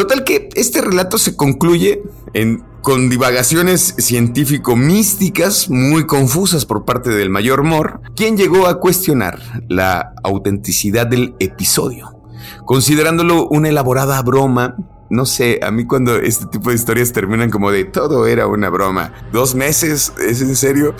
[0.00, 7.28] Total que este relato se concluye en, con divagaciones científico-místicas muy confusas por parte del
[7.28, 12.16] mayor Moore, quien llegó a cuestionar la autenticidad del episodio.
[12.64, 14.74] considerándolo una elaborada broma.
[15.10, 18.70] No sé, a mí cuando este tipo de historias terminan como de todo era una
[18.70, 19.12] broma.
[19.32, 20.94] Dos meses, ¿es en serio?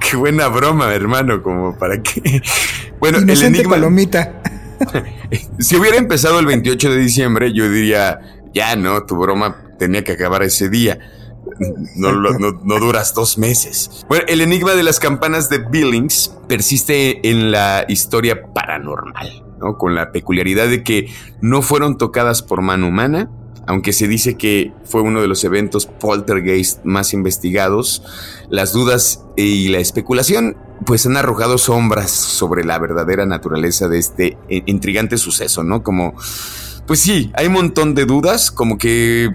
[0.00, 2.40] Qué buena broma, hermano, como para qué.
[2.98, 3.74] Bueno, el enigma.
[3.74, 4.40] Palomita.
[5.58, 8.20] si hubiera empezado el 28 de diciembre, yo diría,
[8.52, 10.98] ya no, tu broma tenía que acabar ese día.
[11.96, 14.04] No, no, duras dos meses.
[14.08, 19.78] Bueno, el enigma de las campanas de Billings persiste en la historia paranormal, ¿no?
[19.78, 23.30] Con la peculiaridad de que no fueron tocadas por mano humana,
[23.66, 28.02] aunque se dice que fue uno de los eventos poltergeist más investigados,
[28.50, 30.56] las dudas y la especulación
[30.86, 35.82] pues han arrojado sombras sobre la verdadera naturaleza de este intrigante suceso, ¿no?
[35.82, 36.14] Como,
[36.88, 39.30] pues sí, hay un montón de dudas, como que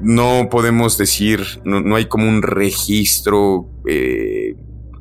[0.00, 4.54] no podemos decir, no, hay como un registro eh,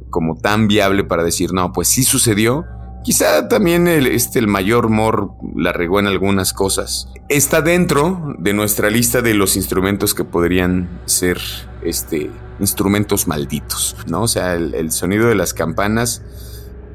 [0.09, 2.65] como tan viable para decir, no, pues sí sucedió.
[3.03, 7.09] Quizá también el, este, el mayor Mor la regó en algunas cosas.
[7.29, 11.39] Está dentro de nuestra lista de los instrumentos que podrían ser
[11.83, 14.23] este, instrumentos malditos, ¿no?
[14.23, 16.23] O sea, el, sonido de las campanas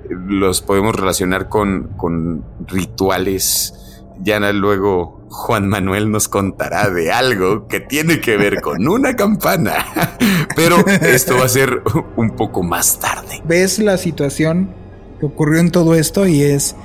[0.04, 3.74] eh, los podemos relacionar con, con rituales.
[4.20, 9.86] Ya luego Juan Manuel nos contará de algo que tiene que ver con una campana.
[10.56, 11.82] Pero esto va a ser
[12.16, 13.42] un poco más tarde.
[13.44, 14.74] Ves la situación
[15.20, 16.76] que ocurrió en todo esto y es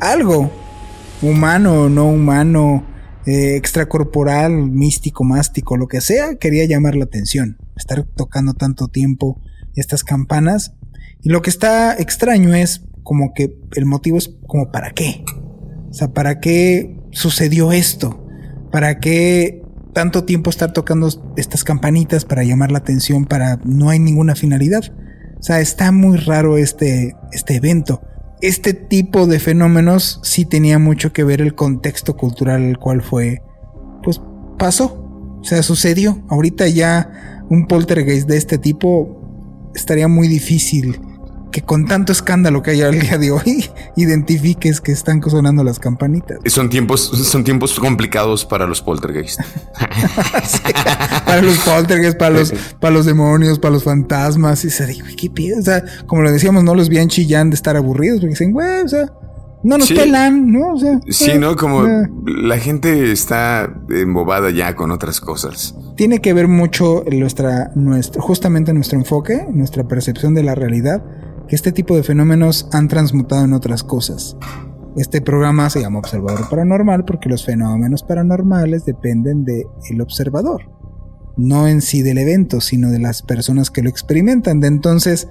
[0.00, 0.50] algo
[1.22, 2.86] humano no humano,
[3.26, 7.58] eh, extracorporal, místico, mástico, lo que sea, quería llamar la atención.
[7.76, 9.40] Estar tocando tanto tiempo
[9.76, 10.74] estas campanas.
[11.22, 15.24] Y lo que está extraño es como que el motivo es como para qué.
[15.90, 18.26] O sea, ¿para qué sucedió esto?
[18.70, 23.98] ¿Para qué tanto tiempo estar tocando estas campanitas para llamar la atención para no hay
[23.98, 24.82] ninguna finalidad?
[25.38, 28.02] O sea, está muy raro este, este evento.
[28.40, 33.42] Este tipo de fenómenos sí tenía mucho que ver el contexto cultural el cual fue,
[34.02, 34.20] pues
[34.58, 35.38] pasó.
[35.40, 36.22] O sea, sucedió.
[36.28, 41.00] Ahorita ya un poltergeist de este tipo estaría muy difícil
[41.50, 45.78] que con tanto escándalo que hay al día de hoy, identifiques que están sonando las
[45.78, 46.38] campanitas.
[46.46, 49.44] Son tiempos, son tiempos complicados para los poltergeists.
[51.26, 54.64] para los poltergeists, para los, para los demonios, para los fantasmas.
[54.64, 55.30] Y se dijo, ¿qué
[55.62, 58.88] sea, como lo decíamos, no los vean chillando de estar aburridos, porque dicen, güey, o
[58.88, 59.06] sea,
[59.62, 60.74] no nos pelan, ¿no?
[60.74, 61.56] O sea, sí, ¿no?
[61.56, 61.84] Como
[62.24, 65.74] la gente está embobada ya con otras cosas.
[65.96, 71.02] Tiene que ver mucho nuestra, nuestro, justamente nuestro enfoque, nuestra percepción de la realidad
[71.56, 74.36] este tipo de fenómenos han transmutado en otras cosas.
[74.96, 80.62] Este programa se llama Observador Paranormal porque los fenómenos paranormales dependen del el observador,
[81.36, 84.60] no en sí del evento, sino de las personas que lo experimentan.
[84.60, 85.28] De entonces,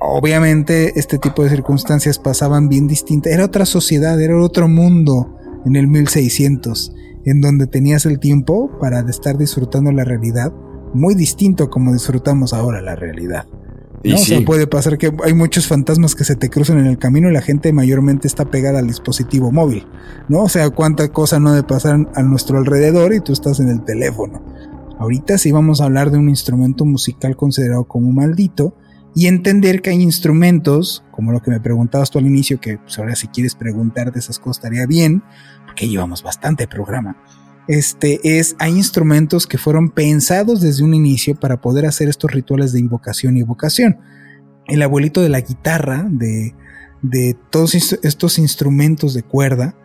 [0.00, 3.32] obviamente, este tipo de circunstancias pasaban bien distintas.
[3.32, 6.94] Era otra sociedad, era otro mundo en el 1600,
[7.26, 10.52] en donde tenías el tiempo para estar disfrutando la realidad,
[10.94, 13.46] muy distinto como disfrutamos ahora la realidad.
[14.04, 14.14] ¿No?
[14.14, 17.28] O sea, puede pasar que hay muchos fantasmas que se te cruzan en el camino
[17.28, 19.86] y la gente mayormente está pegada al dispositivo móvil,
[20.28, 20.42] ¿no?
[20.42, 23.84] O sea, cuánta cosa no de pasar a nuestro alrededor y tú estás en el
[23.84, 24.42] teléfono.
[24.98, 28.74] Ahorita sí vamos a hablar de un instrumento musical considerado como maldito
[29.14, 32.98] y entender que hay instrumentos, como lo que me preguntabas tú al inicio, que pues
[32.98, 35.22] ahora si quieres preguntar de esas cosas estaría bien,
[35.66, 37.16] porque llevamos bastante programa
[37.70, 42.72] este es, hay instrumentos que fueron pensados desde un inicio para poder hacer estos rituales
[42.72, 44.00] de invocación y evocación.
[44.66, 46.56] El abuelito de la guitarra, de,
[47.02, 49.76] de todos estos instrumentos de cuerda,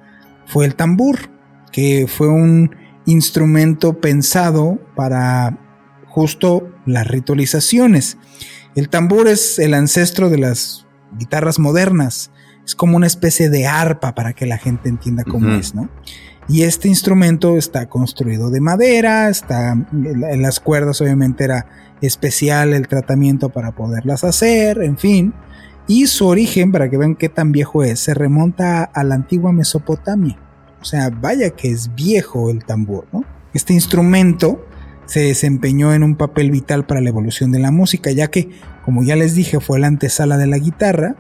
[0.48, 1.30] fue el tambor,
[1.72, 5.60] que fue un instrumento pensado para
[6.08, 8.18] justo las ritualizaciones.
[8.76, 10.88] El tambor es el ancestro de las
[11.20, 12.32] guitarras modernas.
[12.66, 15.88] Es como una especie de arpa para que la gente entienda cómo es, ¿no?
[16.48, 21.66] Y este instrumento está construido de madera, está las cuerdas obviamente era
[22.02, 25.34] especial el tratamiento para poderlas hacer, en fin.
[25.88, 29.52] Y su origen, para que vean qué tan viejo es, se remonta a la antigua
[29.52, 30.38] Mesopotamia.
[30.82, 33.24] O sea, vaya que es viejo el tambor, ¿no?
[33.54, 34.66] Este instrumento
[35.06, 38.50] se desempeñó en un papel vital para la evolución de la música, ya que,
[38.84, 41.16] como ya les dije, fue la antesala de la guitarra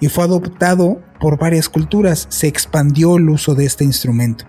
[0.00, 2.26] y fue adoptado por varias culturas.
[2.30, 4.44] Se expandió el uso de este instrumento.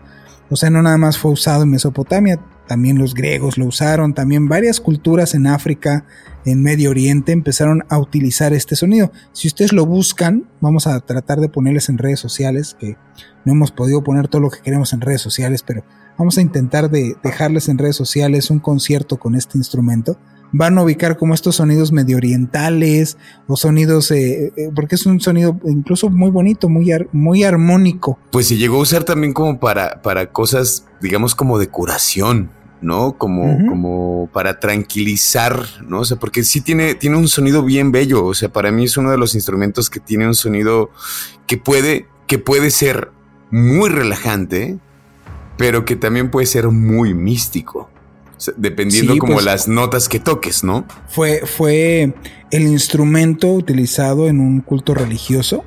[0.50, 4.48] O sea, no nada más fue usado en Mesopotamia, también los griegos lo usaron, también
[4.48, 6.06] varias culturas en África,
[6.46, 9.12] en Medio Oriente empezaron a utilizar este sonido.
[9.34, 12.98] Si ustedes lo buscan, vamos a tratar de ponerles en redes sociales, que
[13.46, 15.84] no hemos podido poner todo lo que queremos en redes sociales, pero
[16.18, 20.20] vamos a intentar de dejarles en redes sociales un concierto con este instrumento
[20.52, 25.20] van a ubicar como estos sonidos medio orientales o sonidos, eh, eh, porque es un
[25.20, 28.18] sonido incluso muy bonito, muy, muy armónico.
[28.32, 32.52] Pues se llegó a usar también como para, para cosas, digamos, como de curación.
[32.82, 33.18] ¿no?
[33.18, 36.00] Como, como para tranquilizar, ¿no?
[36.00, 38.24] O sea, porque sí tiene, tiene un sonido bien bello.
[38.24, 40.90] O sea, para mí es uno de los instrumentos que tiene un sonido
[41.46, 43.12] que puede, que puede ser
[43.52, 44.78] muy relajante,
[45.58, 47.90] pero que también puede ser muy místico
[48.58, 50.86] dependiendo como pues, las notas que toques, ¿no?
[51.08, 52.14] Fue, fue
[52.52, 55.64] el instrumento utilizado en un culto religioso,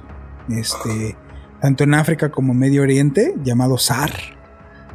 [0.48, 1.16] este,
[1.60, 4.12] tanto en África como Medio Oriente, llamado Sar,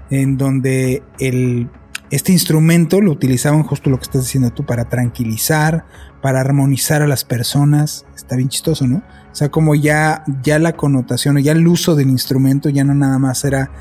[0.10, 1.70] en donde el,
[2.10, 5.86] este instrumento lo utilizaban justo lo que estás diciendo tú, para tranquilizar,
[6.22, 8.06] para armonizar a las personas.
[8.16, 8.98] Está bien chistoso, ¿no?
[9.32, 13.20] O sea, como ya, ya la connotación, ya el uso del instrumento ya no nada
[13.20, 13.72] más era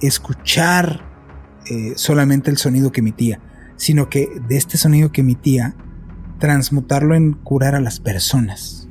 [0.00, 1.11] escuchar
[1.66, 3.40] eh, solamente el sonido que emitía,
[3.76, 5.76] sino que de este sonido que emitía,
[6.38, 8.88] transmutarlo en curar a las personas,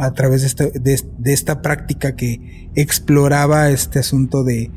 [0.00, 4.70] a través de esta, práctica que exploraba este asunto de,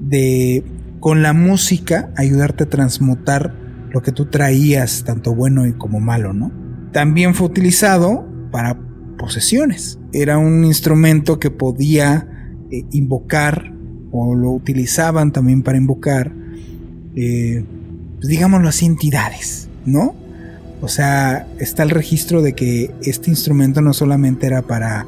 [0.00, 0.62] de,
[1.00, 3.54] con la música, ayudarte a transmutar
[3.90, 6.52] lo que tú traías, tanto bueno y como malo, ¿no?
[6.92, 8.78] También fue utilizado para
[9.16, 9.98] posesiones.
[10.12, 12.28] Era un instrumento que podía
[12.70, 13.72] eh, invocar
[14.12, 16.34] o lo utilizaban también para invocar
[17.16, 17.64] eh,
[18.16, 20.14] pues digámoslo así, entidades, ¿no?
[20.82, 25.06] O sea, está el registro de que este instrumento no solamente era para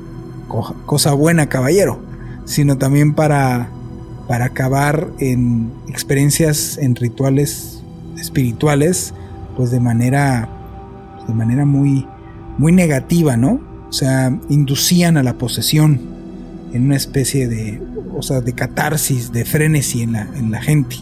[0.86, 2.00] cosa buena, caballero,
[2.46, 3.70] sino también para,
[4.26, 7.82] para acabar en experiencias, en rituales
[8.18, 9.12] espirituales,
[9.56, 10.48] pues de manera,
[11.28, 12.06] de manera muy,
[12.56, 13.60] muy negativa, ¿no?
[13.88, 16.00] O sea, inducían a la posesión
[16.72, 17.80] en una especie de,
[18.16, 20.96] o sea, de catarsis, de frenesí en la, en la gente.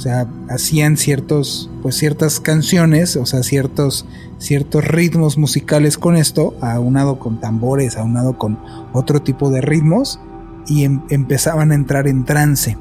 [0.00, 4.06] O sea, hacían ciertos, pues ciertas canciones, o sea, ciertos,
[4.38, 8.58] ciertos ritmos musicales con esto, aunado con tambores, aunado con
[8.94, 10.18] otro tipo de ritmos,
[10.66, 12.78] y em, empezaban a entrar en trance.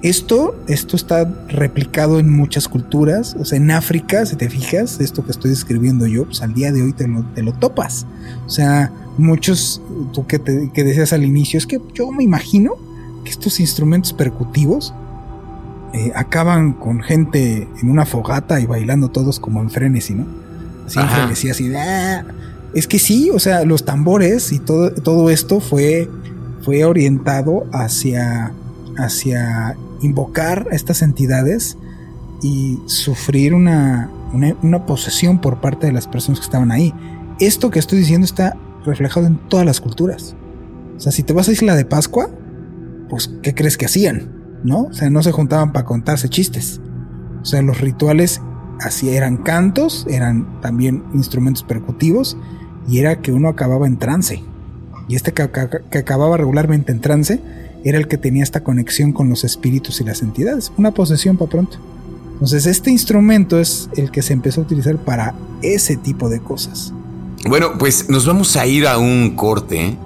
[0.00, 5.26] Esto, esto está replicado en muchas culturas, o sea, en África, si te fijas, esto
[5.26, 8.06] que estoy describiendo yo, pues al día de hoy te lo, te lo topas.
[8.46, 9.82] O sea, muchos,
[10.14, 12.76] tú que, te, que decías al inicio, es que yo me imagino
[13.24, 14.94] que estos instrumentos percutivos,
[15.96, 20.26] eh, acaban con gente en una fogata y bailando todos como en frenesí, ¿no?
[20.86, 21.78] Así en frenesí, así de...
[21.78, 22.24] Ah".
[22.74, 26.10] Es que sí, o sea, los tambores y todo, todo esto fue,
[26.60, 28.52] fue orientado hacia,
[28.98, 31.78] hacia invocar a estas entidades
[32.42, 36.92] y sufrir una, una, una posesión por parte de las personas que estaban ahí.
[37.40, 40.36] Esto que estoy diciendo está reflejado en todas las culturas.
[40.98, 42.28] O sea, si te vas a Isla de Pascua,
[43.08, 44.35] pues, ¿qué crees que hacían?
[44.64, 44.84] ¿No?
[44.84, 46.80] O sea, no se juntaban para contarse chistes.
[47.42, 48.40] O sea, los rituales
[48.80, 52.36] así eran cantos, eran también instrumentos percutivos
[52.88, 54.42] y era que uno acababa en trance.
[55.08, 57.40] Y este que, acababa regularmente en trance
[57.84, 60.72] era el que tenía esta conexión con los espíritus y las entidades.
[60.76, 61.78] Una posesión para pronto.
[62.32, 66.92] Entonces este instrumento es el que se empezó a utilizar para ese tipo de cosas.
[67.48, 69.96] Bueno, pues nos vamos a ir a un corte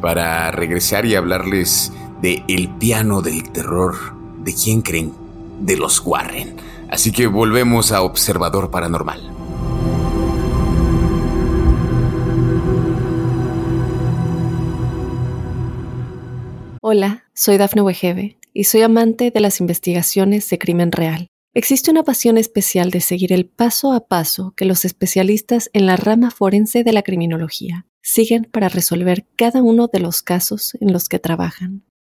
[0.00, 3.94] para regresar y hablarles de El piano del terror.
[4.38, 5.12] ¿De quién creen?
[5.60, 6.56] De los Warren.
[6.88, 9.20] Así que volvemos a Observador Paranormal.
[16.80, 21.26] Hola, soy Dafne Wegebe y soy amante de las investigaciones de crimen real.
[21.52, 25.96] Existe una pasión especial de seguir el paso a paso que los especialistas en la
[25.96, 31.08] rama forense de la criminología siguen para resolver cada uno de los casos en los
[31.08, 31.82] que trabajan.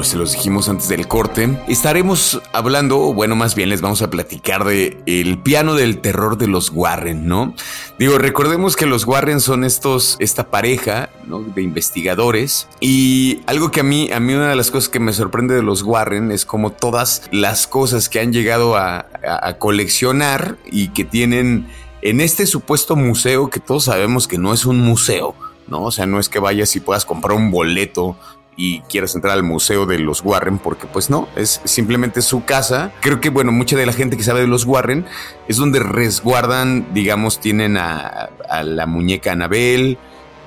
[0.00, 4.08] Como se los dijimos antes del corte, estaremos hablando, bueno, más bien les vamos a
[4.08, 7.52] platicar de el piano del terror de los Warren, ¿no?
[7.98, 11.10] Digo, recordemos que los Warren son estos, esta pareja.
[11.54, 15.12] De investigadores y algo que a mí, a mí una de las cosas que me
[15.12, 19.06] sorprende de los Warren es como todas las cosas que han llegado a
[19.58, 21.68] coleccionar y que tienen
[22.02, 25.36] en este supuesto museo que todos sabemos que no es un museo,
[25.68, 25.82] ¿no?
[25.84, 28.16] O sea, no es que vayas y puedas comprar un boleto
[28.56, 32.92] y quieras entrar al museo de los Warren, porque pues no, es simplemente su casa.
[33.00, 35.06] Creo que, bueno, mucha de la gente que sabe de los Warren
[35.48, 38.30] es donde resguardan, digamos, tienen a,
[38.64, 39.98] la muñeca Anabel,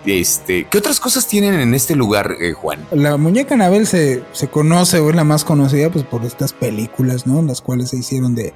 [0.06, 2.86] Este, ¿qué otras cosas tienen en este lugar, eh, Juan?
[2.92, 7.26] La muñeca Anabel se, se conoce o es la más conocida pues por estas películas,
[7.26, 7.42] ¿no?
[7.42, 8.54] Las cuales se hicieron de,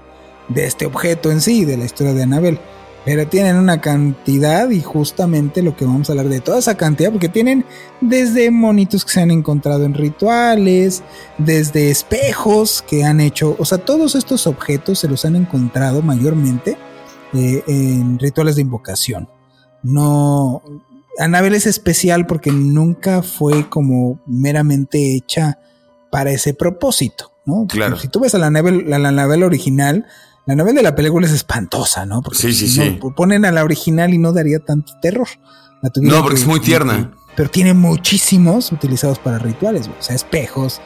[0.49, 2.59] de este objeto en sí, de la historia de Anabel.
[3.07, 7.09] Pero tienen una cantidad y justamente lo que vamos a hablar de toda esa cantidad,
[7.09, 7.63] porque tienen
[8.01, 11.03] desde monitos que se han encontrado en rituales,
[11.37, 16.77] desde espejos que han hecho, o sea, todos estos objetos se los han encontrado mayormente
[17.33, 19.29] eh, en rituales de invocación.
[19.83, 20.61] No,
[21.17, 25.59] Anabel es especial porque nunca fue como meramente hecha
[26.11, 27.67] para ese propósito, ¿no?
[27.67, 27.97] Claro.
[27.97, 30.05] Si tú ves a la Anabel, la, la Anabel original,
[30.47, 32.21] la novela de la película es espantosa, ¿no?
[32.21, 32.99] Porque sí, sí, no, sí.
[33.15, 35.27] Ponen a la original y no daría tanto terror.
[35.97, 37.11] no, porque que, es muy tierna.
[37.35, 40.79] pero tiene muchísimos utilizados para rituales, o sea, espejos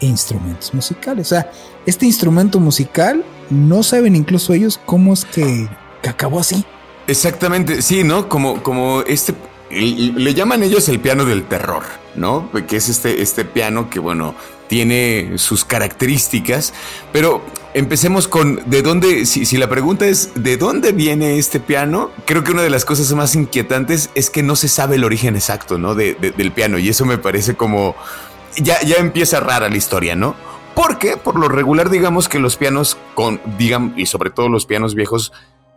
[0.00, 1.26] e instrumentos musicales.
[1.26, 1.50] O sea,
[1.84, 5.68] este instrumento musical no saben incluso ellos cómo es que,
[6.02, 6.64] que acabó así.
[7.06, 8.26] Exactamente, sí, ¿no?
[8.30, 9.34] Como, como este,
[9.70, 11.82] le llaman ellos el piano del terror,
[12.14, 12.50] ¿no?
[12.66, 14.34] Que es este, este piano que, bueno,
[14.68, 16.72] tiene sus características,
[17.12, 17.42] pero
[17.78, 22.52] empecemos con de dónde, si, la pregunta es de dónde viene este piano, creo que
[22.52, 25.94] una de las cosas más inquietantes es que no se sabe el origen exacto, ¿no?
[25.94, 27.94] De, de, del piano y eso me parece como,
[28.56, 30.34] ya, ya empieza rara la historia, ¿no?
[30.74, 34.94] Porque por lo regular digamos que los pianos con, digan, y sobre todo los pianos
[34.94, 35.32] viejos,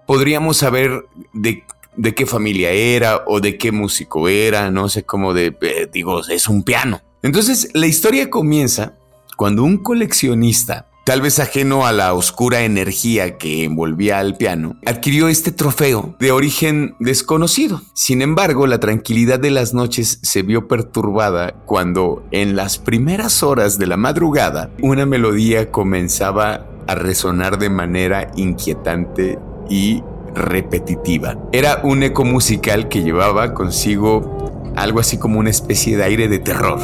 [0.06, 1.64] podríamos saber de
[1.95, 6.22] de qué familia era o de qué músico era, no sé cómo de, eh, digo,
[6.26, 7.02] es un piano.
[7.22, 8.93] Entonces la historia comienza
[9.38, 15.28] cuando un coleccionista, tal vez ajeno a la oscura energía que envolvía al piano, adquirió
[15.28, 17.82] este trofeo de origen desconocido.
[17.93, 23.78] Sin embargo, la tranquilidad de las noches se vio perturbada cuando en las primeras horas
[23.78, 29.39] de la madrugada una melodía comenzaba a resonar de manera inquietante
[29.70, 31.38] y repetitiva.
[31.52, 34.41] Era un eco musical que llevaba consigo
[34.76, 36.80] algo así como una especie de aire de terror.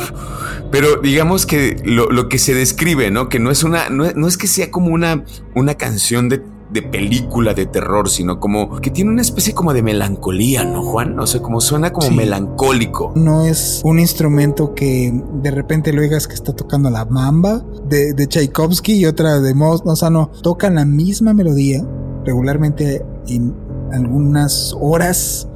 [0.72, 3.30] Pero digamos que lo, lo que se describe, ¿no?
[3.30, 5.24] Que no es una, no, no es que sea como una,
[5.56, 9.82] una canción de, de, película de terror, sino como que tiene una especie como de
[9.82, 11.18] melancolía, ¿no, Juan?
[11.20, 12.16] O sea, como suena como sí.
[12.16, 13.14] melancólico.
[13.16, 18.14] No es un instrumento que de repente lo oigas que está tocando la mamba de,
[18.14, 21.86] de Tchaikovsky y otra de Mozart, o sea, no, tocan la misma melodía
[22.26, 23.56] regularmente en
[23.94, 25.48] algunas horas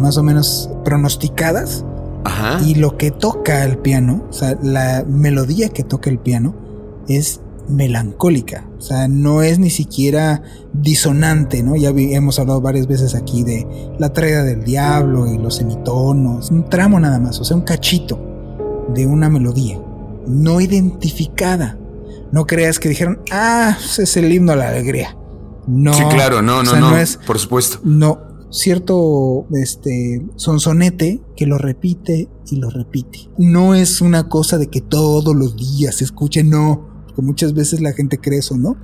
[0.00, 1.84] más o menos pronosticadas.
[2.24, 2.60] Ajá.
[2.62, 6.54] Y lo que toca el piano, o sea, la melodía que toca el piano
[7.08, 8.66] es melancólica.
[8.78, 10.42] O sea, no es ni siquiera
[10.72, 11.76] disonante, ¿no?
[11.76, 13.66] Ya vi, hemos hablado varias veces aquí de
[13.98, 16.50] la traída del diablo y los semitonos.
[16.50, 18.18] Un tramo nada más, o sea, un cachito
[18.94, 19.80] de una melodía
[20.26, 21.78] no identificada.
[22.32, 25.16] No creas que dijeron, ah, es el himno a la alegría.
[25.66, 25.92] No.
[25.92, 27.80] Sí, claro, no, no, o sea, no, no, es, por supuesto.
[27.82, 28.18] No,
[28.50, 33.30] cierto este sonsonete que lo repite y lo repite.
[33.38, 37.80] No es una cosa de que todos los días se escuche, no, porque muchas veces
[37.80, 38.76] la gente cree eso, ¿no?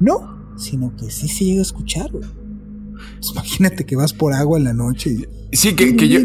[0.00, 2.10] No, sino que sí se llega a escuchar.
[2.10, 6.20] Pues imagínate que vas por agua en la noche y Sí, que, que yo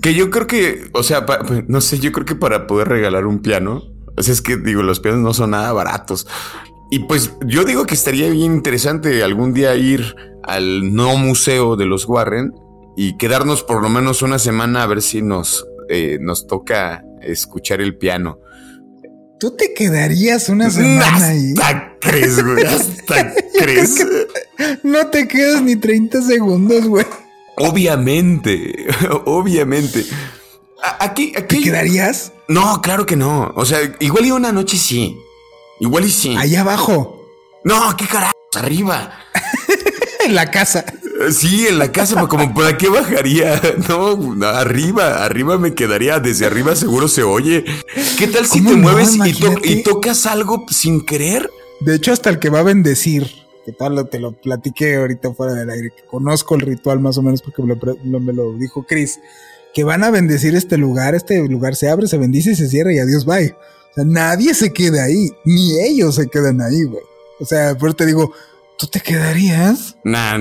[0.00, 3.26] que yo creo que, o sea, pa, no sé, yo creo que para poder regalar
[3.26, 3.82] un piano,
[4.16, 6.26] o sea, es que digo, los pianos no son nada baratos.
[6.90, 10.14] Y pues yo digo que estaría bien interesante algún día ir
[10.46, 12.52] al no museo de los Warren
[12.96, 17.80] y quedarnos por lo menos una semana a ver si nos, eh, nos toca escuchar
[17.80, 18.38] el piano.
[19.40, 21.54] ¿Tú te quedarías una semana hasta ahí?
[22.00, 22.64] crees, güey.
[22.64, 24.06] Hasta crees.
[24.82, 27.04] no te quedas ni 30 segundos, güey.
[27.56, 28.86] Obviamente,
[29.24, 30.04] obviamente.
[31.00, 31.56] Aquí, aquí.
[31.56, 32.32] ¿Te quedarías?
[32.48, 33.52] No, claro que no.
[33.56, 35.16] O sea, igual y una noche sí.
[35.80, 36.36] Igual y sí.
[36.36, 37.20] Allá abajo.
[37.64, 39.18] No, qué carajo, arriba.
[40.24, 40.84] En la casa.
[41.30, 43.60] Sí, en la casa, como para qué bajaría.
[43.88, 46.18] No, arriba, arriba me quedaría.
[46.18, 47.64] Desde arriba seguro se oye.
[48.18, 48.78] ¿Qué tal si te no?
[48.78, 51.48] mueves y, to y, tocas algo sin querer?
[51.80, 53.30] De hecho, hasta el que va a bendecir,
[53.64, 57.22] que tal te lo platiqué ahorita fuera del aire, que conozco el ritual más o
[57.22, 59.20] menos porque me lo, me lo dijo Chris,
[59.74, 62.92] que van a bendecir este lugar, este lugar se abre, se bendice y se cierra
[62.92, 63.54] y adiós, bye.
[63.90, 67.02] O sea, nadie se queda ahí, ni ellos se quedan ahí, güey.
[67.40, 68.32] O sea, por te digo,
[68.78, 69.96] ¿tú te quedarías?
[70.04, 70.38] Nah,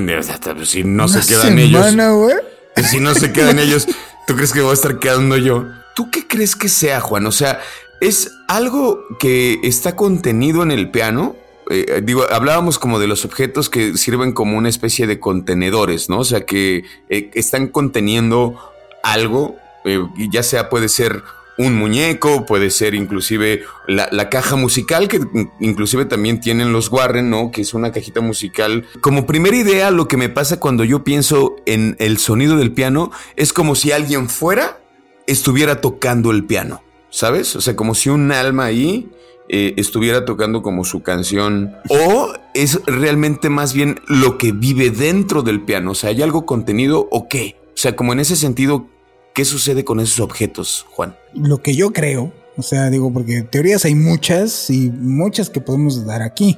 [0.65, 1.95] si no se quedan ellos.
[1.95, 2.36] Wey?
[2.84, 3.88] Si no se quedan ellos,
[4.27, 5.67] ¿tú crees que voy a estar quedando yo?
[5.95, 7.25] ¿Tú qué crees que sea, Juan?
[7.27, 7.59] O sea,
[8.01, 11.36] ¿es algo que está contenido en el piano?
[11.69, 16.19] Eh, digo, hablábamos como de los objetos que sirven como una especie de contenedores, ¿no?
[16.19, 18.59] O sea, que eh, están conteniendo
[19.03, 19.55] algo,
[19.86, 21.23] eh, ya sea puede ser
[21.58, 25.20] un muñeco, puede ser inclusive la, caja musical que
[25.60, 27.51] inclusive también tienen los Warren, ¿no?
[27.51, 28.86] Que es una cajita musical.
[29.01, 33.12] Como primera idea, lo que me pasa cuando yo pienso en el sonido del piano
[33.36, 34.80] es como si alguien fuera
[35.28, 37.56] estuviera tocando el piano, ¿sabes?
[37.56, 39.10] O sea, como si un alma ahí
[39.49, 41.76] eh, estuviera tocando como su canción.
[41.89, 45.91] O es realmente más bien lo que vive dentro del piano.
[45.91, 47.58] O sea, ¿hay algo contenido o qué?
[47.68, 48.88] O sea, como en ese sentido,
[49.34, 51.15] ¿qué sucede con esos objetos, Juan?
[51.34, 56.05] Lo que yo creo, o sea, digo, porque teorías hay muchas y muchas que podemos
[56.05, 56.57] dar aquí.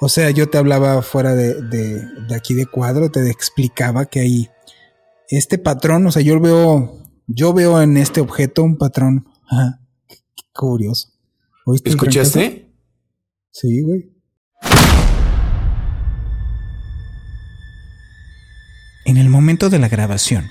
[0.00, 4.50] O sea, yo te hablaba fuera de, de aquí de cuadro, te explicaba que hay
[5.28, 9.26] este patrón, o sea, yo veo, yo veo en este objeto un patrón.
[9.48, 9.80] Ajá,
[10.52, 11.08] curioso.
[11.84, 12.70] ¿Escuchaste?
[13.50, 14.10] Sí, güey.
[19.06, 20.46] En el momento de la grabación,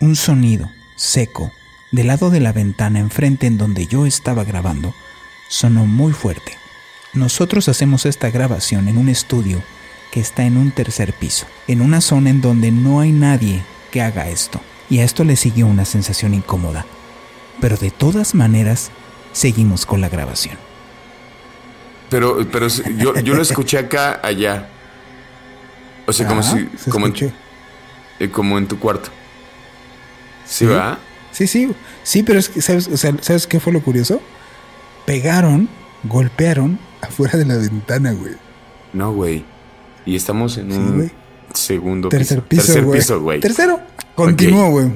[0.00, 1.52] un sonido seco
[1.90, 4.94] del lado de la ventana enfrente en donde yo estaba grabando
[5.48, 6.56] sonó muy fuerte.
[7.14, 9.62] Nosotros hacemos esta grabación en un estudio
[10.12, 14.02] que está en un tercer piso, en una zona en donde no hay nadie que
[14.02, 14.60] haga esto.
[14.90, 16.86] Y a esto le siguió una sensación incómoda.
[17.60, 18.90] Pero de todas maneras,
[19.32, 20.56] seguimos con la grabación.
[22.08, 24.68] Pero, pero yo, yo lo escuché acá, allá.
[26.06, 26.66] O sea, como si.
[26.88, 27.14] Como en,
[28.18, 29.10] eh, como en tu cuarto.
[30.48, 30.98] ¿Sí, va?
[31.32, 31.72] Sí, sí.
[32.02, 32.88] Sí, pero es que, ¿sabes,
[33.20, 34.20] ¿sabes qué fue lo curioso?
[35.06, 35.68] Pegaron,
[36.04, 38.34] golpearon afuera de la ventana, güey.
[38.92, 39.44] No, güey.
[40.06, 41.12] Y estamos en un
[41.52, 42.72] segundo Tercer piso.
[42.72, 43.40] Tercer piso, güey.
[43.40, 43.80] Tercero.
[44.14, 44.90] Continúo, güey.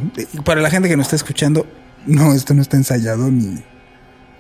[0.45, 1.67] Para la gente que nos está escuchando,
[2.07, 3.63] no, esto no está ensayado ni,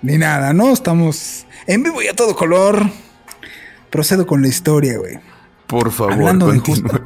[0.01, 0.73] ni nada, ¿no?
[0.73, 2.87] Estamos en vivo y a todo color.
[3.91, 5.21] Procedo con la historia, güey.
[5.67, 6.91] Por favor, Hablando de justo,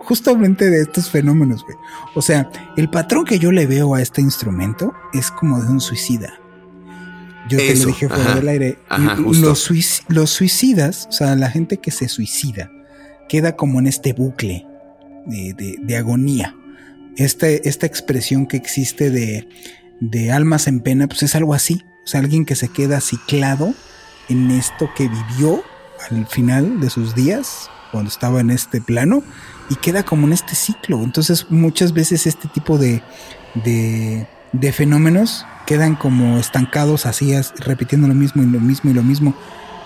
[0.00, 1.76] justamente de estos fenómenos, güey.
[2.14, 5.80] O sea, el patrón que yo le veo a este instrumento es como de un
[5.80, 6.40] suicida.
[7.48, 8.78] Yo te lo dije fuera del aire.
[9.18, 9.70] los,
[10.08, 12.70] los suicidas, o sea, la gente que se suicida,
[13.28, 14.66] queda como en este bucle
[15.26, 16.56] de, agonía.
[17.16, 19.48] Este, esta expresión que existe de,
[20.00, 21.84] de almas en pena, pues es algo así.
[22.04, 23.74] O sea, alguien que se queda ciclado
[24.28, 25.62] en esto que vivió
[26.10, 29.22] al final de sus días, cuando estaba en este plano
[29.70, 31.00] y queda como en este ciclo.
[31.04, 33.02] Entonces muchas veces este tipo de,
[33.62, 39.36] de, fenómenos quedan como estancados así, repitiendo lo mismo y lo mismo y lo mismo.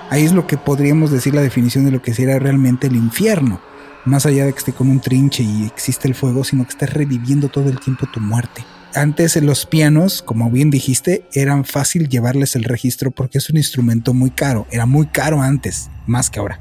[0.08, 3.60] Ahí es lo que podríamos decir la definición de lo que sería realmente el infierno.
[4.06, 6.94] Más allá de que esté con un trinche y existe el fuego, sino que estés
[6.94, 8.64] reviviendo todo el tiempo tu muerte.
[8.94, 14.14] Antes los pianos, como bien dijiste, eran fácil llevarles el registro porque es un instrumento
[14.14, 14.66] muy caro.
[14.70, 16.58] Era muy caro antes, más que ahora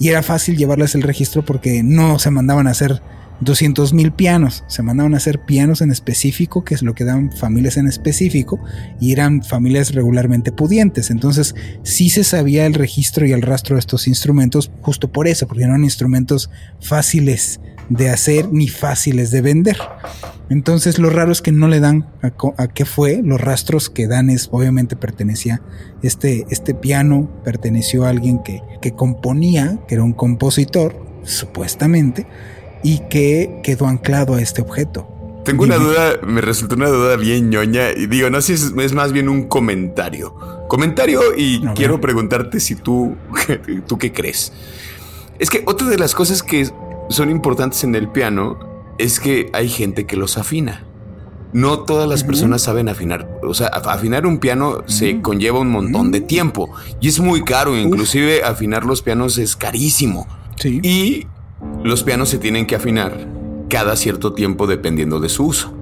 [0.00, 3.00] y era fácil llevarles el registro porque no se mandaban a hacer
[3.40, 7.32] 200 mil pianos, se mandaban a hacer pianos en específico, que es lo que dan
[7.32, 8.60] familias en específico,
[9.00, 11.10] y eran familias regularmente pudientes.
[11.10, 15.46] Entonces, sí se sabía el registro y el rastro de estos instrumentos, justo por eso,
[15.46, 17.60] porque eran instrumentos fáciles
[17.90, 19.76] de hacer ni fáciles de vender.
[20.48, 24.30] Entonces lo raro es que no le dan a, qué fue, los rastros que dan
[24.30, 25.60] es obviamente pertenecía,
[26.02, 32.26] este, este piano perteneció a alguien que, que componía, que era un compositor, supuestamente,
[32.82, 35.06] y que quedó anclado a este objeto.
[35.44, 38.92] Tengo una duda, me resultó una duda bien ñoña y digo, no sé si es,
[38.92, 40.34] más bien un comentario.
[40.68, 43.16] Comentario y quiero preguntarte si tú,
[43.86, 44.52] tú qué crees.
[45.38, 46.68] Es que otra de las cosas que
[47.10, 48.58] son importantes en el piano
[48.98, 50.86] es que hay gente que los afina.
[51.52, 53.40] No todas las personas saben afinar.
[53.42, 57.76] O sea, afinar un piano se conlleva un montón de tiempo y es muy caro.
[57.76, 60.28] Inclusive afinar los pianos es carísimo.
[60.56, 60.80] Sí.
[60.84, 61.26] Y
[61.82, 63.26] los pianos se tienen que afinar
[63.68, 65.74] cada cierto tiempo dependiendo de su uso.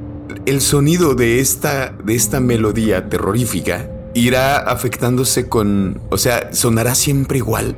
[0.46, 7.38] El sonido de esta, de esta melodía terrorífica irá afectándose con, o sea, sonará siempre
[7.38, 7.76] igual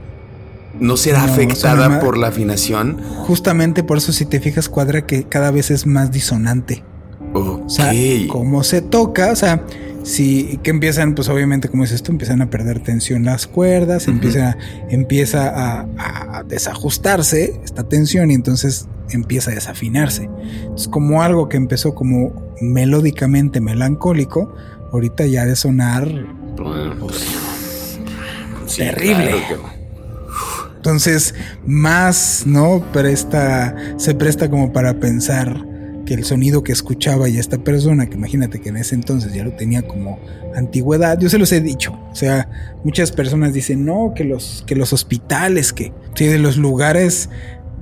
[0.78, 2.98] no será afectada por la afinación.
[3.26, 6.84] Justamente por eso si te fijas cuadra que cada vez es más disonante.
[7.32, 7.92] O sea,
[8.28, 9.64] como se toca, o sea,
[10.02, 14.56] si que empiezan, pues obviamente como es esto, empiezan a perder tensión las cuerdas, empieza,
[14.88, 20.28] empieza a, desajustarse esta tensión y entonces empieza a desafinarse.
[20.74, 24.54] Es como algo que empezó como melódicamente melancólico,
[24.92, 26.08] ahorita ya de sonar
[28.76, 29.34] terrible.
[30.80, 31.34] Entonces,
[31.66, 32.82] más, ¿no?
[32.90, 35.62] Presta, se presta como para pensar
[36.06, 39.44] que el sonido que escuchaba y esta persona, que imagínate que en ese entonces ya
[39.44, 40.18] lo tenía como
[40.56, 41.92] antigüedad, yo se los he dicho.
[42.10, 42.48] O sea,
[42.82, 47.28] muchas personas dicen, no, que los, que los hospitales, que sí, de los lugares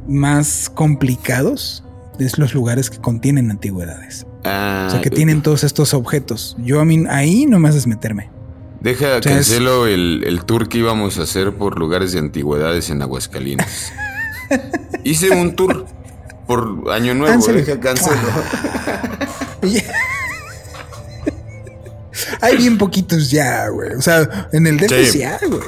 [0.08, 1.84] más complicados,
[2.18, 4.26] es los lugares que contienen antigüedades.
[4.42, 6.56] Ah, o sea, que tienen todos estos objetos.
[6.58, 8.28] Yo a mí ahí no me haces meterme.
[8.80, 13.92] Deja, cancelo el, tour que íbamos a hacer por lugares de antigüedades en Aguascalientes.
[15.04, 15.86] Hice un tour
[16.46, 18.16] por Año Nuevo, deja, cancelo.
[22.40, 23.94] Hay bien poquitos ya, güey.
[23.94, 25.60] O sea, en el DF ya, güey.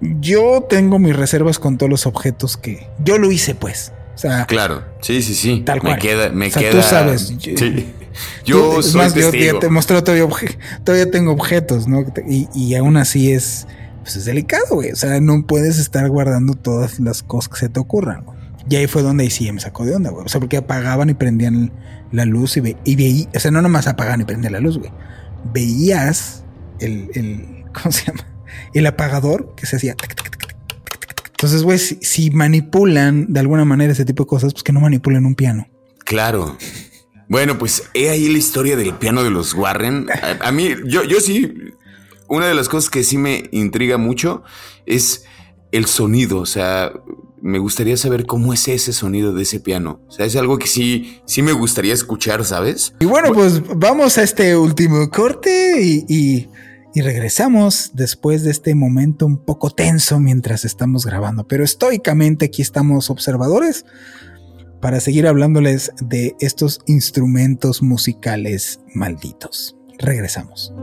[0.00, 3.92] Yo tengo mis reservas con todos los objetos que yo lo hice, pues.
[4.14, 5.62] O sea, claro, sí, sí, sí.
[5.64, 5.94] Tal cual.
[5.94, 6.72] Me queda, me o sea, queda.
[6.72, 7.34] Tú sabes.
[7.38, 7.92] sí.
[8.44, 9.54] Yo soy más, testigo.
[9.54, 10.28] Yo te mostré todavía,
[10.84, 12.04] todavía tengo objetos, ¿no?
[12.28, 13.66] Y, y aún así es,
[14.02, 14.92] pues es delicado, güey.
[14.92, 18.42] O sea, no puedes estar guardando todas las cosas que se te ocurran, güey.
[18.68, 20.24] Y ahí fue donde sí me sacó de onda, güey.
[20.24, 21.72] O sea, porque apagaban y prendían
[22.12, 24.78] la luz y, ve, y veía, o sea, no nomás apagaban y prendían la luz,
[24.78, 24.92] güey.
[25.52, 26.44] Veías
[26.78, 28.26] el, el, ¿cómo se llama?
[28.74, 29.96] El apagador que se hacía.
[31.30, 34.80] Entonces, güey, si, si, manipulan de alguna manera ese tipo de cosas, pues que no
[34.80, 35.66] manipulen un piano.
[36.04, 36.56] Claro.
[37.28, 40.08] Bueno, pues he ahí la historia del piano de los Warren.
[40.10, 41.52] A, a, mí, yo, yo sí,
[42.28, 44.42] una de las cosas que sí me intriga mucho
[44.86, 45.24] es
[45.70, 46.38] el sonido.
[46.38, 46.92] O sea,
[47.42, 50.00] me gustaría saber cómo es ese sonido de ese piano.
[50.06, 52.94] O sea, es algo que sí, sí me gustaría escuchar, ¿sabes?
[53.00, 56.48] Y bueno, pues vamos a este último corte y, y,
[56.94, 61.48] y, regresamos después de este momento un poco tenso mientras estamos grabando.
[61.48, 63.84] Pero estoicamente aquí estamos observadores
[64.82, 69.76] para seguir hablándoles de estos instrumentos musicales malditos.
[69.96, 70.74] Regresamos.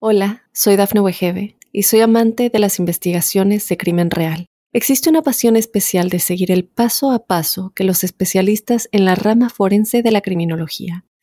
[0.00, 4.46] Hola, soy Dafne Wegebe y soy amante de las investigaciones de crimen real.
[4.72, 9.16] Existe una pasión especial de seguir el paso a paso que los especialistas en la
[9.16, 11.04] rama forense de la criminología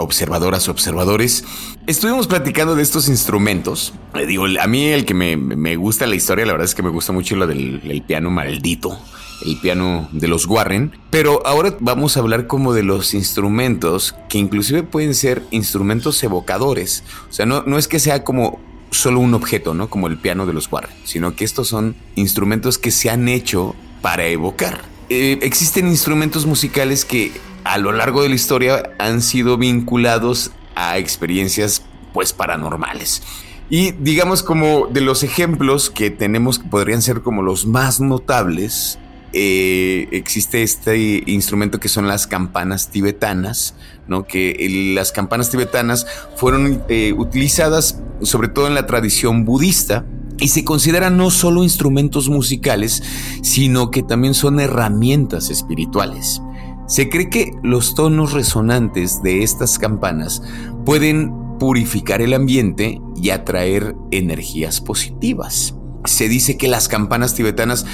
[0.00, 1.44] observadoras, observadores.
[1.86, 3.94] Estuvimos platicando de estos instrumentos.
[4.14, 6.82] Le digo, a mí el que me, me, gusta la historia, la verdad es que
[6.82, 8.98] me gusta mucho lo del el piano maldito
[9.44, 14.38] el piano de los Warren, pero ahora vamos a hablar como de los instrumentos que
[14.38, 17.04] inclusive pueden ser instrumentos evocadores.
[17.28, 19.88] O sea, no, no es que sea como solo un objeto, ¿no?
[19.88, 23.74] Como el piano de los Warren, sino que estos son instrumentos que se han hecho
[24.02, 24.82] para evocar.
[25.08, 27.32] Eh, existen instrumentos musicales que
[27.64, 31.82] a lo largo de la historia han sido vinculados a experiencias
[32.12, 33.22] pues paranormales.
[33.68, 38.98] Y digamos como de los ejemplos que tenemos que podrían ser como los más notables,
[39.32, 43.76] eh, existe este instrumento que son las campanas tibetanas,
[44.08, 44.24] ¿no?
[44.24, 46.04] que las campanas tibetanas
[46.34, 50.04] fueron eh, utilizadas sobre todo en la tradición budista
[50.40, 53.02] y se consideran no solo instrumentos musicales,
[53.42, 56.42] sino que también son herramientas espirituales.
[56.90, 60.42] Se cree que los tonos resonantes de estas campanas
[60.84, 65.76] pueden purificar el ambiente y atraer energías positivas.
[66.04, 67.86] Se dice que las campanas tibetanas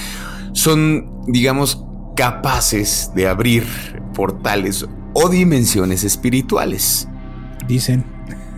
[0.54, 1.84] son, digamos,
[2.16, 3.66] capaces de abrir
[4.14, 7.06] portales o dimensiones espirituales.
[7.68, 8.15] Dicen.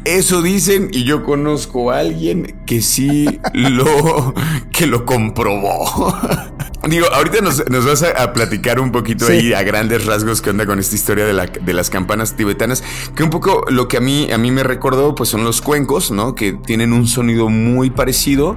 [0.09, 4.33] Eso dicen y yo conozco a alguien que sí lo
[4.73, 6.17] que lo comprobó.
[6.89, 10.79] Digo, ahorita nos, vas a, platicar un poquito ahí a grandes rasgos qué onda con
[10.79, 12.83] esta historia de, la, de, las campanas tibetanas,
[13.15, 16.11] que un poco lo que a mí, a mí me recordó pues son los cuencos,
[16.11, 16.35] ¿no?
[16.35, 18.57] Que tienen un sonido muy parecido,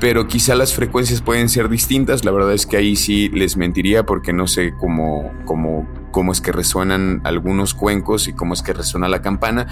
[0.00, 2.24] pero quizá las frecuencias pueden ser distintas.
[2.24, 6.40] La verdad es que ahí sí les mentiría porque no sé cómo, cómo, cómo es
[6.40, 9.66] que resuenan algunos cuencos y cómo es que resuena la campana.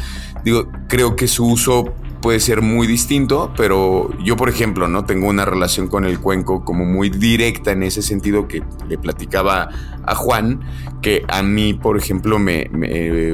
[0.44, 1.94] Digo, creo que su uso
[2.24, 6.64] puede ser muy distinto, pero yo, por ejemplo, no tengo una relación con el cuenco
[6.64, 9.68] como muy directa en ese sentido que le platicaba
[10.06, 10.60] a Juan,
[11.02, 12.70] que a mí, por ejemplo, me,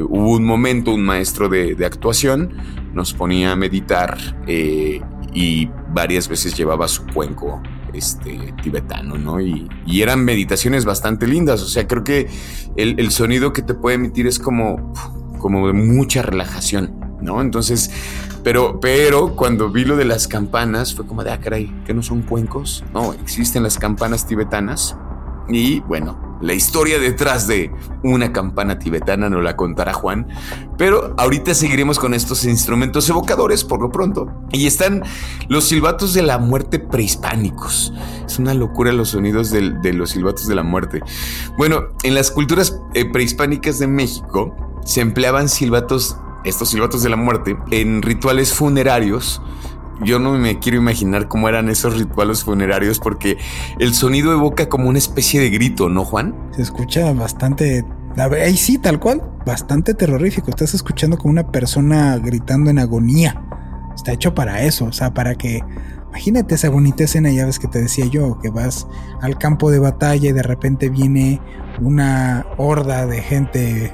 [0.03, 2.53] hubo un momento, un maestro de, actuación
[2.93, 4.19] nos ponía a meditar.
[4.49, 5.01] Eh,
[5.33, 7.63] y varias veces llevaba su cuenco
[7.93, 9.41] este, tibetano, ¿no?
[9.41, 12.29] Y, eran meditaciones bastante lindas, o sea, creo que
[12.77, 14.93] el, sonido que te puede emitir es como,
[15.39, 17.41] como de mucha relajación, ¿no?
[17.41, 17.91] Entonces,
[18.43, 22.03] pero, pero cuando vi lo de las campanas, fue como de, ah, caray, que no
[22.03, 24.97] son cuencos, no, existen las campanas tibetanas
[25.49, 27.71] y bueno, La historia detrás de
[28.03, 30.27] una campana tibetana nos la contará Juan,
[30.79, 34.27] pero ahorita seguiremos con estos instrumentos evocadores por lo pronto.
[34.51, 35.03] Y están
[35.49, 37.93] los silbatos de la muerte prehispánicos.
[38.25, 41.03] Es una locura los sonidos de, los silbatos de la muerte.
[41.59, 47.17] Bueno, en las culturas eh, prehispánicas de México se empleaban silbatos, estos silbatos de la
[47.17, 49.43] muerte, en rituales funerarios
[50.05, 53.39] yo no me quiero imaginar cómo eran esos rituales funerarios porque
[53.79, 56.35] el sonido evoca como una especie de grito, ¿no, Juan?
[56.53, 57.85] Se escucha bastante,
[58.17, 60.51] ahí sí, tal cual, bastante terrorífico.
[60.51, 63.43] Estás escuchando como una persona gritando en agonía.
[63.95, 65.63] Está hecho para eso, o sea, para que
[66.11, 68.89] Imagínate esa bonita escena, ya ves que te decía yo, que vas
[69.21, 71.41] al campo de batalla y de repente viene
[71.81, 73.93] una horda de gente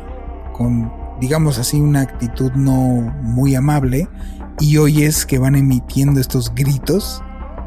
[0.55, 0.91] con,
[1.21, 2.75] digamos así, una actitud no
[3.23, 4.09] muy amable
[4.61, 7.23] y oyes que van emitiendo estos gritos.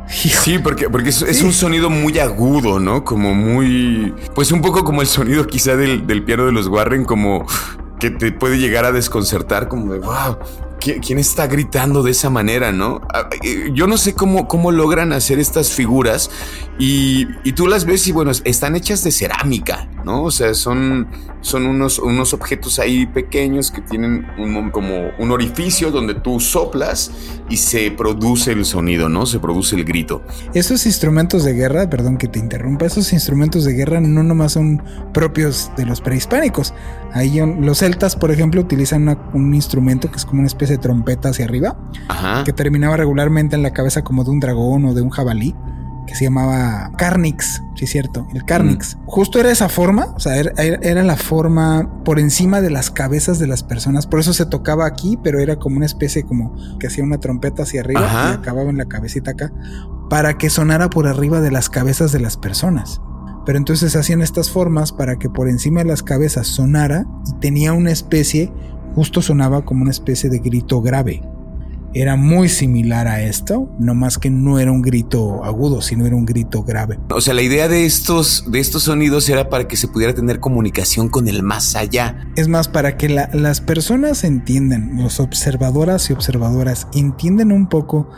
[0.08, 3.04] Sí, porque, porque es, un sonido muy agudo, ¿no?
[3.04, 4.14] Como muy.
[4.34, 7.46] Pues un poco como el sonido quizá del, del piano de los Warren, como
[8.00, 10.38] que te puede llegar a desconcertar, como de wow,
[10.80, 13.02] ¿quién está gritando de esa manera, no?
[13.14, 16.32] Ah, eh, yo no sé cómo, cómo logran hacer estas figuras
[16.80, 20.24] y, y, tú las ves y bueno, están hechas de cerámica, ¿no?
[20.24, 21.08] O sea, son,
[21.42, 27.12] son unos, unos objetos ahí pequeños que tienen un, como un orificio donde tú soplas
[27.50, 29.26] y se produce el sonido, ¿no?
[29.26, 30.22] Se produce el grito.
[30.54, 34.84] Esos instrumentos de guerra, perdón que te interrumpa, esos instrumentos de guerra no nomás son
[35.14, 36.74] propios de los prehispánicos.
[37.14, 41.30] Ahí los celtas, por ejemplo, utilizan un instrumento que es como una especie de trompeta
[41.30, 41.78] hacia arriba,
[42.46, 45.56] que terminaba regularmente en la cabeza como de un dragón o de un jabalí
[46.10, 48.96] que se llamaba Carnix, sí es cierto, el Carnix.
[48.96, 49.06] Mm.
[49.06, 53.46] Justo era esa forma, o sea, era, la forma por encima de las cabezas de
[53.46, 57.04] las personas, por eso se tocaba aquí, pero era como una especie como que hacía
[57.04, 59.54] una trompeta hacia arriba y acababa en la cabecita acá,
[60.10, 63.02] para que sonara por arriba de las cabezas de las personas.
[63.46, 67.74] Pero entonces hacían estas formas para que por encima de las cabezas sonara y tenía
[67.74, 68.52] una especie,
[68.96, 71.22] justo sonaba como una especie de grito grave
[71.94, 76.16] era muy similar a esto, no más que no era un grito agudo, sino era
[76.16, 77.00] un grito grave.
[77.10, 80.40] O sea, la idea de estos, de estos sonidos era para que se pudiera tener
[80.40, 82.28] comunicación con el más allá.
[82.36, 88.10] Es más, para que las personas entiendan, los observadoras y observadoras entiendan un poco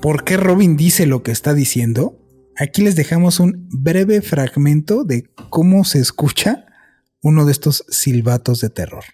[0.00, 2.16] por qué Robin dice lo que está diciendo.
[2.56, 6.66] Aquí les dejamos un breve fragmento de cómo se escucha
[7.22, 9.04] uno de estos silbatos de terror.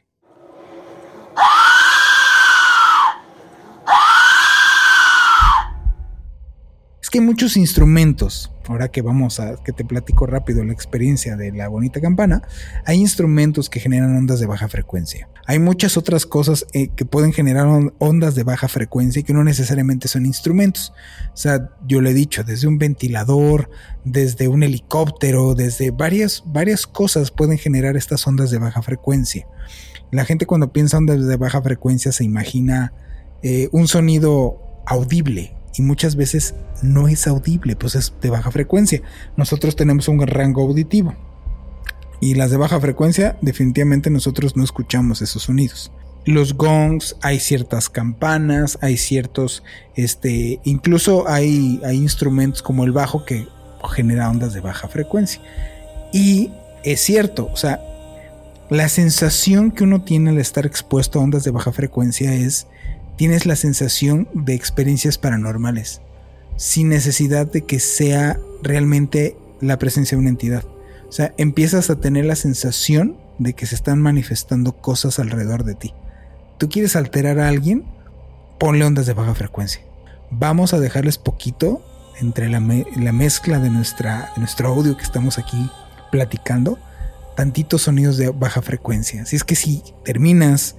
[7.02, 11.50] Es que muchos instrumentos, ahora que vamos a que te platico rápido la experiencia de
[11.50, 12.42] la bonita campana,
[12.84, 15.30] hay instrumentos que generan ondas de baja frecuencia.
[15.46, 17.68] Hay muchas otras cosas eh, que pueden generar
[18.00, 20.92] ondas de baja frecuencia y que no necesariamente son instrumentos.
[21.32, 23.70] O sea, yo le he dicho, desde un ventilador,
[24.04, 29.46] desde un helicóptero, desde varias, varias cosas pueden generar estas ondas de baja frecuencia.
[30.10, 32.92] La gente cuando piensa ondas de baja frecuencia se imagina
[33.42, 39.02] eh, un sonido audible, y muchas veces no es audible, pues es de baja frecuencia.
[39.36, 41.14] Nosotros tenemos un rango auditivo
[42.20, 45.92] y las de baja frecuencia definitivamente nosotros no escuchamos esos sonidos.
[46.24, 49.62] Los gongs, hay ciertas campanas, hay ciertos,
[49.94, 53.46] este, incluso hay, hay instrumentos como el bajo que
[53.94, 55.40] genera ondas de baja frecuencia.
[56.12, 56.50] Y
[56.82, 57.80] es cierto, o sea,
[58.70, 62.66] la sensación que uno tiene al estar expuesto a ondas de baja frecuencia es
[63.16, 66.00] tienes la sensación de experiencias paranormales,
[66.56, 70.64] sin necesidad de que sea realmente la presencia de una entidad.
[71.08, 75.74] O sea, empiezas a tener la sensación de que se están manifestando cosas alrededor de
[75.74, 75.94] ti.
[76.58, 77.84] Tú quieres alterar a alguien,
[78.58, 79.82] ponle ondas de baja frecuencia.
[80.30, 81.82] Vamos a dejarles poquito
[82.20, 85.70] entre la, mezcla de, nuestra, de nuestro audio que estamos aquí
[86.10, 86.78] platicando,
[87.36, 89.22] tantitos sonidos de baja frecuencia.
[89.22, 90.76] Así es que si terminas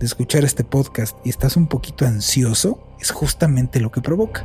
[0.00, 4.44] de escuchar este podcast y estás un poquito ansioso, es justamente lo que provoca.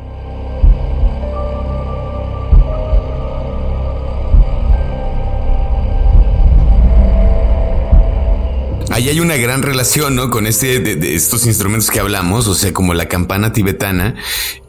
[8.91, 10.29] Ahí hay una gran relación, ¿no?
[10.29, 14.15] Con este de, estos instrumentos que hablamos, o sea, como la campana tibetana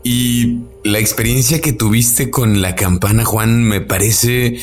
[0.04, 4.58] y la experiencia que tuviste con la campana, Juan, me parece,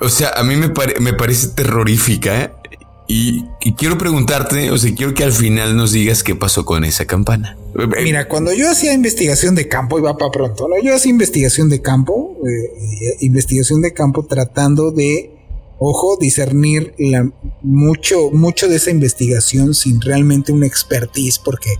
[0.00, 0.70] o sea, a mí me,
[1.00, 2.61] me parece terrorífica
[3.06, 3.44] y,
[3.76, 7.56] quiero preguntarte, o sea, quiero que al final nos digas qué pasó con esa campana.
[8.02, 10.80] Mira, cuando yo hacía investigación de campo, iba para pronto, ¿no?
[10.82, 15.30] Yo hacía investigación de campo, eh, investigación de campo tratando de,
[15.78, 17.30] ojo, discernir la,
[17.62, 21.70] mucho, mucho de esa investigación sin realmente una expertise, porque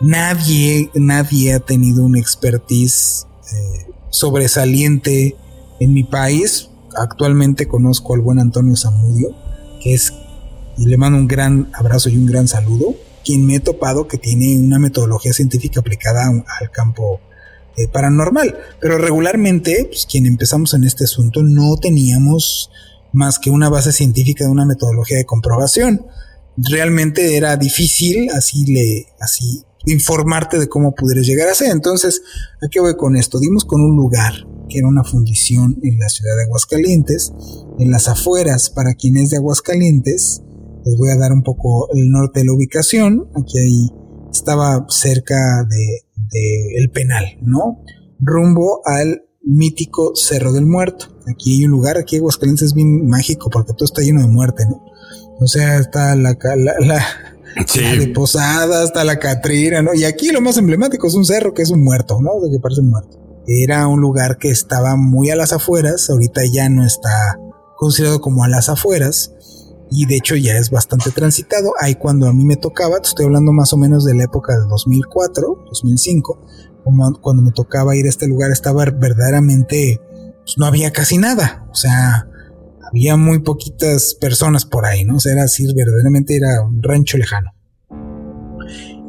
[0.00, 5.36] nadie, nadie ha tenido una expertise eh, sobresaliente
[5.80, 9.30] en mi país actualmente conozco al buen Antonio Zamudio,
[9.82, 10.12] que es,
[10.76, 14.18] y le mando un gran abrazo y un gran saludo, quien me he topado que
[14.18, 17.20] tiene una metodología científica aplicada al campo
[17.76, 18.56] eh, paranormal.
[18.80, 22.70] Pero regularmente, pues, quien empezamos en este asunto no teníamos
[23.12, 26.06] más que una base científica de una metodología de comprobación.
[26.56, 31.70] Realmente era difícil así le, así informarte de cómo pudieras llegar a ser.
[31.70, 32.22] Entonces,
[32.62, 33.38] ¿a qué voy con esto?
[33.38, 34.32] Dimos con un lugar
[34.68, 37.32] que era una fundición en la ciudad de Aguascalientes,
[37.78, 40.42] en las afueras, para quien es de Aguascalientes,
[40.86, 43.88] les voy a dar un poco el norte de la ubicación, aquí ahí
[44.32, 47.82] estaba cerca de, de el penal, ¿no?
[48.20, 51.06] Rumbo al mítico Cerro del Muerto.
[51.28, 54.64] Aquí hay un lugar, aquí Aguascalientes es bien mágico porque todo está lleno de muerte,
[54.66, 54.82] ¿no?
[55.40, 57.06] O sea, está la, la, la
[57.66, 57.80] Sí.
[57.80, 59.94] de Posada hasta la Catrina, ¿no?
[59.94, 62.38] Y aquí lo más emblemático es un cerro que es un muerto, ¿no?
[62.40, 63.18] De que parece un muerto.
[63.46, 67.38] Era un lugar que estaba muy a las afueras, ahorita ya no está
[67.78, 69.32] considerado como a las afueras,
[69.90, 71.72] y de hecho ya es bastante transitado.
[71.80, 74.66] Ahí cuando a mí me tocaba, estoy hablando más o menos de la época de
[74.68, 76.40] 2004, 2005,
[76.84, 80.00] como cuando me tocaba ir a este lugar estaba verdaderamente,
[80.44, 82.28] pues no había casi nada, o sea,
[82.88, 85.16] había muy poquitas personas por ahí, ¿no?
[85.16, 87.52] O sea, era así, verdaderamente era un rancho lejano.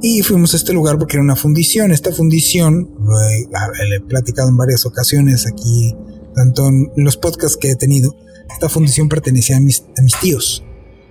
[0.01, 1.91] Y fuimos a este lugar porque era una fundición.
[1.91, 5.95] Esta fundición, lo he, platicado en varias ocasiones aquí,
[6.35, 8.15] tanto en los podcasts que he tenido,
[8.51, 9.83] esta fundición pertenecía a mis
[10.21, 10.66] tíos.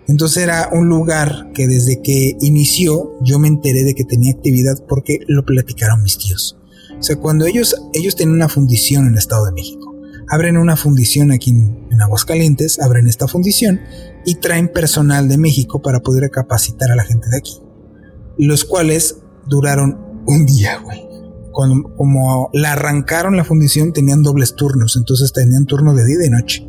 [0.09, 4.85] Entonces era un lugar que desde que inició yo me enteré de que tenía actividad
[4.89, 6.57] porque lo platicaron mis tíos.
[6.99, 9.97] O sea, cuando ellos, ellos tenían una fundición en el Estado de México
[10.29, 13.81] abren una fundición aquí en, Aguascalientes, abren esta fundición
[14.25, 17.59] y traen personal de México para poder capacitar a la gente de aquí.
[18.37, 21.03] Los cuales duraron un día, güey.
[21.53, 26.31] como la arrancaron la fundición, tenían dobles turnos, entonces tenían turno de día y de
[26.31, 26.69] noche.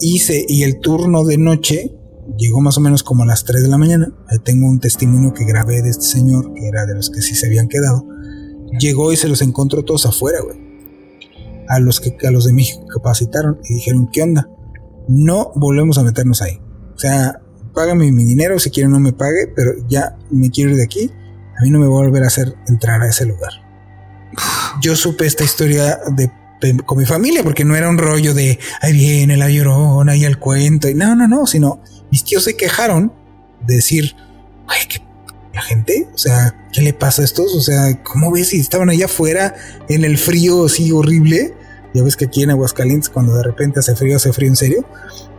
[0.00, 1.94] Y, y el turno de noche
[2.36, 4.12] llegó más o menos como a las 3 de la mañana.
[4.28, 7.34] Ahí tengo un testimonio que grabé de este señor, que era de los que sí
[7.34, 8.06] se habían quedado.
[8.78, 10.70] Llegó y se los encontró todos afuera, güey
[11.70, 14.48] a los que a los de México capacitaron y dijeron, ¿qué onda?
[15.06, 16.60] No volvemos a meternos ahí.
[16.96, 17.40] O sea,
[17.72, 21.12] págame mi dinero, si quiere no me pague, pero ya me quiero ir de aquí.
[21.56, 23.52] A mí no me va a volver a hacer entrar a ese lugar.
[24.82, 26.28] Yo supe esta historia de,
[26.84, 30.40] con mi familia, porque no era un rollo de ahí viene la llorona y el
[30.40, 30.88] cuento.
[30.88, 33.12] Y no, no, no, sino mis tíos se quejaron
[33.66, 34.14] de decir,
[34.66, 34.78] ay,
[35.52, 37.54] la gente, o sea, ¿qué le pasa a estos?
[37.54, 39.54] O sea, ¿cómo ves si estaban allá afuera
[39.88, 41.54] en el frío así horrible?
[41.92, 44.84] Ya ves que aquí en Aguascalientes, cuando de repente hace frío, hace frío en serio.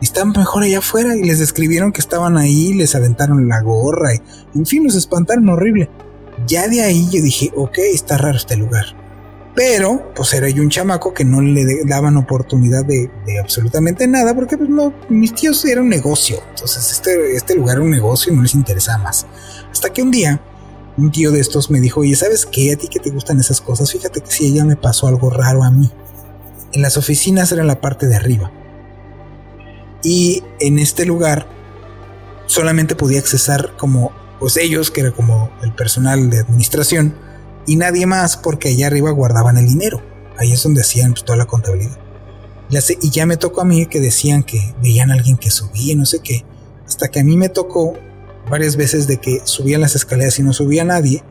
[0.02, 4.22] Están mejor allá afuera y les describieron que estaban ahí, les aventaron la gorra y,
[4.56, 5.90] en fin, los espantaron horrible.
[6.48, 9.01] Ya de ahí yo dije, ok, está raro este lugar.
[9.54, 13.10] Pero, pues era yo un chamaco que no le daban oportunidad de,
[13.42, 16.42] absolutamente nada, porque pues no, mis tíos era un negocio.
[16.50, 19.26] Entonces, este, este lugar era un negocio y no les interesaba más.
[19.70, 20.42] Hasta que un día,
[20.98, 22.72] un tío de estos me dijo, oye, ¿sabes qué?
[22.72, 25.64] A ti que te gustan esas cosas, fíjate que si ella me pasó algo raro
[25.64, 25.92] a mí.
[26.72, 28.52] En las oficinas era la parte de arriba.
[30.02, 31.46] Y en este lugar
[32.46, 37.14] solamente podía accesar como pues ellos, que era como el personal de administración,
[37.66, 40.02] y nadie más porque allá arriba guardaban el dinero.
[40.38, 41.98] Ahí es donde hacían pues, toda la contabilidad.
[43.02, 46.06] y ya me tocó a mí que decían que veían a alguien que subía, no
[46.06, 46.46] sé qué.
[46.88, 47.94] Hasta que a mí me tocó
[48.50, 51.24] varias veces de que subían las escaleras y no subía nadie.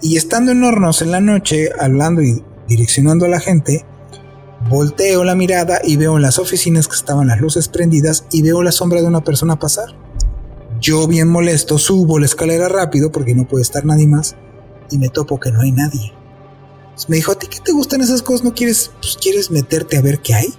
[0.00, 3.84] Y estando en hornos en la noche, hablando y direccionando a la gente,
[4.68, 8.62] Volteo la mirada y veo en las oficinas que estaban las luces prendidas y veo
[8.62, 9.88] la sombra de una persona pasar.
[10.80, 14.36] Yo bien molesto subo la escalera rápido porque no puede estar nadie más
[14.92, 16.12] y me topo que no hay nadie.
[17.08, 18.44] Me dijo, ¿a ti qué te gustan esas cosas?
[18.44, 20.54] ¿No quieres, pues, quieres meterte a ver qué hay?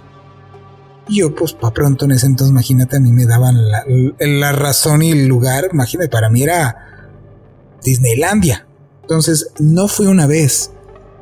[1.08, 3.84] Y yo, pues, para pronto en ese entonces, imagínate, a mí me daban la,
[4.18, 5.68] la razón y el lugar.
[5.72, 6.76] Imagínate, para mí era
[7.82, 8.66] Disneylandia.
[9.02, 10.72] Entonces, no fui una vez.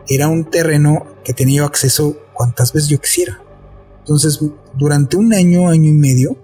[0.09, 3.41] Era un terreno que tenía acceso cuantas veces yo quisiera.
[4.01, 4.41] Entonces,
[4.77, 6.37] durante un año, año y medio,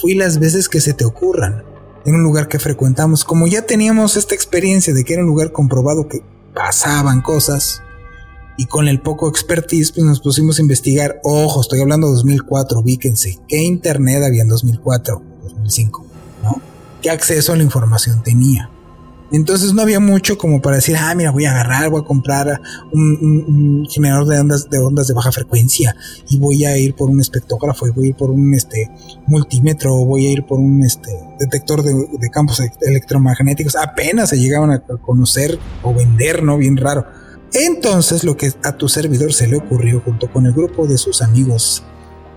[0.00, 1.64] fui las veces que se te ocurran.
[2.04, 5.52] En un lugar que frecuentamos, como ya teníamos esta experiencia de que era un lugar
[5.52, 6.22] comprobado que
[6.54, 7.82] pasaban cosas,
[8.56, 11.20] y con el poco expertise, pues nos pusimos a investigar.
[11.24, 13.38] Ojo, estoy hablando de 2004, víquense.
[13.48, 16.06] ¿Qué internet había en 2004, 2005?
[16.42, 16.60] ¿No?
[17.00, 18.70] ¿Qué acceso a la información tenía?
[19.32, 22.60] Entonces no había mucho como para decir, ah, mira, voy a agarrar, voy a comprar
[22.92, 25.96] un, generador de ondas, de ondas de baja frecuencia
[26.28, 28.90] y voy a ir por un espectrógrafo y voy a ir por un este
[29.26, 33.74] multímetro o voy a ir por un este detector de, campos electromagnéticos.
[33.76, 36.58] Apenas se llegaban a conocer o vender, ¿no?
[36.58, 37.06] Bien raro.
[37.54, 41.22] Entonces lo que a tu servidor se le ocurrió junto con el grupo de sus
[41.22, 41.82] amigos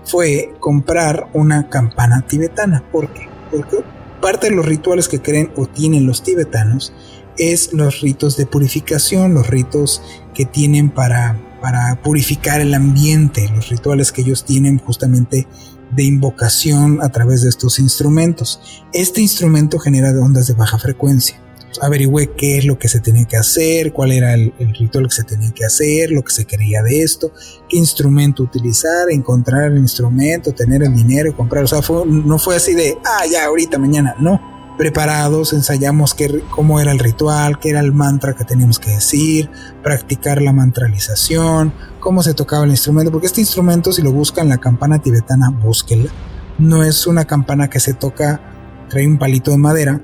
[0.04, 2.84] fue comprar una campana tibetana.
[2.90, 3.28] ¿Por qué?
[3.50, 3.84] Porque
[4.20, 6.92] parte de los rituales que creen o tienen los tibetanos
[7.38, 10.02] es los ritos de purificación, los ritos
[10.34, 15.46] que tienen para, para purificar el ambiente, los rituales que ellos tienen justamente
[15.92, 18.84] de invocación a través de estos instrumentos.
[18.92, 21.45] Este instrumento genera ondas de baja frecuencia
[21.80, 25.24] averigüé qué es lo que se tenía que hacer, cuál era el, ritual que se
[25.24, 27.32] tenía que hacer, lo que se quería de esto,
[27.68, 31.64] qué instrumento utilizar, encontrar el instrumento, tener el dinero, comprar.
[31.64, 34.14] O sea, no fue así de, ah, ya, ahorita, mañana.
[34.18, 34.56] No.
[34.78, 39.48] Preparados, ensayamos qué, cómo era el ritual, qué era el mantra que teníamos que decir,
[39.82, 44.58] practicar la mantralización, cómo se tocaba el instrumento, porque este instrumento, si lo buscan la
[44.58, 46.10] campana tibetana, búsquenla.
[46.58, 50.02] No es una campana que se toca, trae un palito de madera,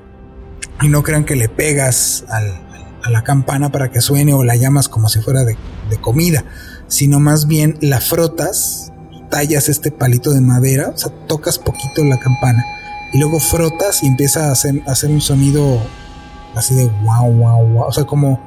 [0.82, 4.88] y no crean que le pegas a la campana para que suene o la llamas
[4.88, 5.56] como si fuera de,
[6.00, 6.44] comida,
[6.88, 8.92] sino más bien la frotas,
[9.30, 12.64] tallas este palito de madera, o sea, tocas poquito la campana
[13.12, 15.80] y luego frotas y empieza a hacer, un sonido
[16.54, 18.40] así de wow, wow, wow, o sea, como,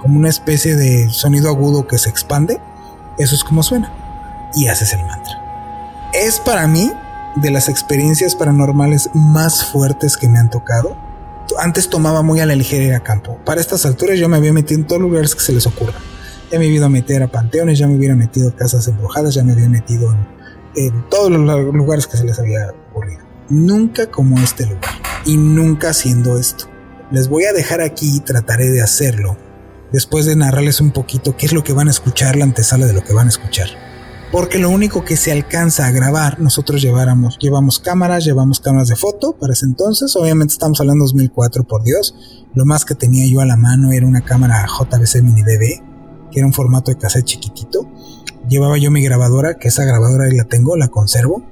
[0.00, 2.60] como una especie de sonido agudo que se expande,
[3.18, 3.92] eso es como suena
[4.54, 6.10] y haces el mantra.
[6.12, 6.92] Es para mí
[7.36, 10.96] de las experiencias paranormales más fuertes que me han tocado
[11.58, 13.38] antes tomaba muy a la ligera campo.
[13.44, 15.94] Para estas alturas yo me había metido en todos los lugares que se les ocurra.
[16.50, 19.52] Ya me había ido a panteones, ya me hubiera metido a casas embrujadas, ya me
[19.52, 20.16] había metido
[20.74, 23.20] en, todos los lugares que se les había ocurrido.
[23.48, 24.90] Nunca como este lugar.
[25.24, 26.66] Y nunca haciendo esto.
[27.10, 29.36] Les voy a dejar aquí y trataré de hacerlo.
[29.92, 32.92] Después de narrarles un poquito qué es lo que van a escuchar, la antesala de
[32.92, 33.89] lo que van a escuchar
[34.32, 38.96] porque lo único que se alcanza a grabar, nosotros lleváramos, llevamos cámaras, llevamos cámaras de
[38.96, 42.14] foto para ese entonces, obviamente estamos hablando de 2004, por Dios,
[42.54, 46.38] lo más que tenía yo a la mano era una cámara JVC Mini DV, que
[46.38, 47.90] era un formato de cassette chiquitito,
[48.48, 51.42] llevaba yo mi grabadora, que esa grabadora ahí la tengo, la conservo,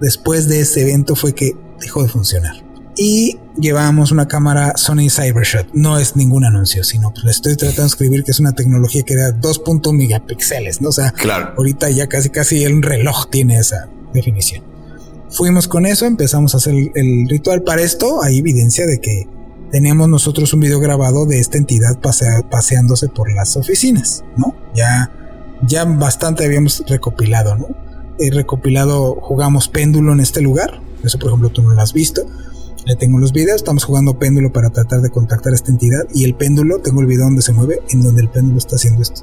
[0.00, 2.65] después de ese evento fue que dejó de funcionar
[2.96, 5.68] y llevamos una cámara Sony Cybershot.
[5.74, 9.02] No es ningún anuncio, sino pues le estoy tratando de escribir que es una tecnología
[9.02, 9.62] que da 2.
[9.92, 10.88] megapíxeles, ¿no?
[10.88, 11.54] O sea, claro.
[11.56, 14.64] ahorita ya casi casi el reloj tiene esa definición.
[15.30, 17.62] Fuimos con eso, empezamos a hacer el, ritual.
[17.62, 19.28] Para esto hay evidencia de que
[19.70, 21.98] teníamos nosotros un video grabado de esta entidad
[22.50, 24.54] paseándose por las oficinas, ¿no?
[24.74, 25.10] Ya,
[25.66, 27.68] ya bastante habíamos recopilado, ¿no?
[28.18, 30.80] He recopilado, jugamos péndulo en este lugar.
[31.04, 32.26] Eso, por ejemplo, tú no lo has visto
[32.86, 36.22] le tengo los videos, estamos jugando péndulo para tratar de contactar a esta entidad y
[36.24, 39.22] el péndulo, tengo el video donde se mueve, en donde el péndulo está haciendo esto.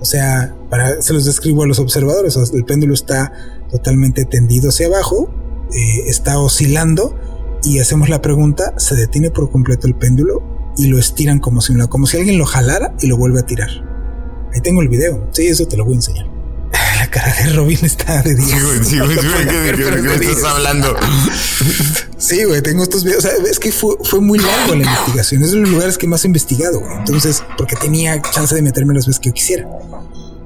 [0.00, 0.56] O sea,
[1.00, 3.30] se los describo a los observadores, el péndulo está
[3.70, 5.28] totalmente tendido hacia abajo,
[5.74, 7.14] eh, está oscilando
[7.62, 10.42] y hacemos la pregunta, se detiene por completo el péndulo
[10.78, 13.68] y lo estiran como si, como si alguien lo jalara y lo vuelve a tirar.
[14.54, 16.41] Ahí tengo el video, sí, eso te lo voy a enseñar
[17.12, 18.48] cara de Robin está de 10.
[18.48, 19.16] Sí, güey, sí, güey,
[20.18, 20.96] ¿qué, estás hablando?
[22.16, 23.24] Sí, güey, tengo estos videos.
[23.24, 25.42] O sea, es que fue, fue muy largo la investigación.
[25.42, 26.96] Es de los lugares que más he investigado, güey.
[26.96, 29.68] Entonces, porque tenía chance de meterme las veces que yo quisiera.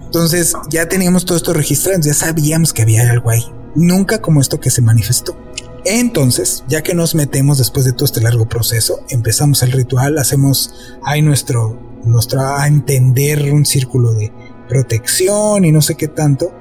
[0.04, 3.44] Entonces, ya teníamos todo esto registrado, ya sabíamos que había algo ahí.
[3.74, 5.36] Nunca como esto que se manifestó.
[5.84, 10.74] Entonces, ya que nos metemos después de todo este largo proceso, empezamos el ritual, hacemos
[11.04, 14.32] ahí nuestro, nuestro a entender un círculo de
[14.68, 16.52] protección y no sé qué tanto,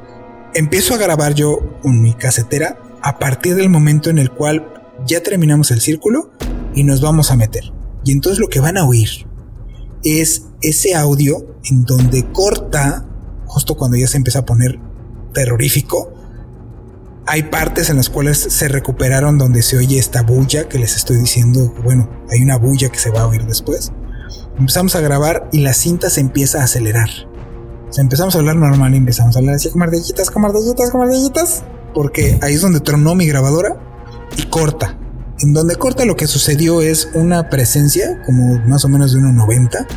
[0.53, 4.68] empiezo a grabar yo con mi casetera a partir del momento en el cual
[5.06, 6.32] ya terminamos el círculo
[6.74, 7.72] y nos vamos a meter.
[8.03, 9.10] Y entonces lo que van a oír
[10.03, 13.06] es ese audio en donde corta,
[13.45, 14.80] justo cuando ya se empieza a poner
[15.34, 16.14] terrorífico,
[17.28, 21.18] hay partes en las cuales se recuperaron donde se oye esta bulla que les estoy
[21.18, 23.91] diciendo, bueno, hay una bulla que se va a oír después.
[24.58, 27.10] Empezamos a grabar y la cinta se empieza a acelerar
[27.97, 31.63] empezamos a hablar normal y empezamos a hablar así, como ardillitas, como ardillitas, como ardillitas.
[31.93, 33.77] Porque ahí es donde tronó mi grabadora
[34.38, 34.97] y corta.
[35.39, 39.88] En donde corta lo que sucedió es una presencia, como más o menos de 1,90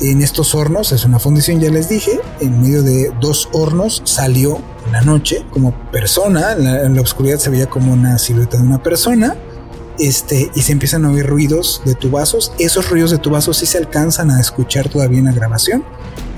[0.00, 4.60] en estos hornos, es una fundición, ya les dije, en medio de dos hornos salió
[4.86, 8.58] en la noche como persona, en la, en la, oscuridad se veía como una silueta
[8.58, 9.36] de una persona,
[9.98, 13.78] este, y se empiezan a oír ruidos de tubazos, esos ruidos de tubazos sí se
[13.78, 15.84] alcanzan a escuchar todavía en la grabación,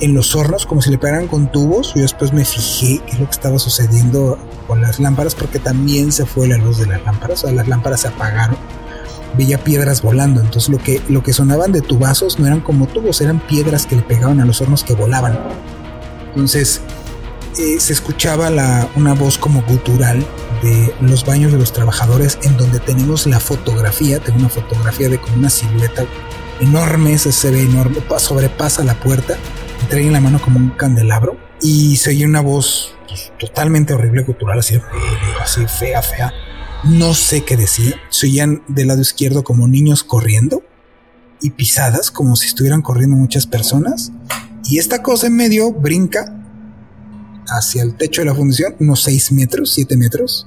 [0.00, 1.92] en los hornos como si le pegaran con tubos.
[1.94, 6.12] Yo después me fijé qué es lo que estaba sucediendo con las lámparas porque también
[6.12, 8.56] se fue la luz de las lámparas, o sea, las lámparas se apagaron.
[9.36, 13.20] Veía piedras volando, entonces lo que, lo que sonaban de tubazos no eran como tubos,
[13.20, 15.38] eran piedras que le pegaban a los hornos que volaban.
[16.30, 16.80] Entonces
[17.58, 18.50] eh, se escuchaba
[18.96, 20.24] una voz como gutural
[20.62, 25.18] de los baños de los trabajadores en donde tenemos la fotografía, tengo una fotografía de
[25.18, 26.04] como una silueta
[26.60, 29.36] enorme, se ve enorme, sobrepasa la puerta
[29.88, 34.24] trae en la mano como un candelabro y se oye una voz pues, totalmente horrible
[34.24, 34.78] cultural, así,
[35.40, 36.32] así fea, fea.
[36.84, 37.96] No sé qué decir.
[38.08, 40.62] Se oían del lado izquierdo como niños corriendo
[41.42, 44.12] y pisadas como si estuvieran corriendo muchas personas.
[44.64, 46.36] Y esta cosa en medio brinca
[47.48, 50.46] hacia el techo de la fundición, unos 6 metros, 7 metros.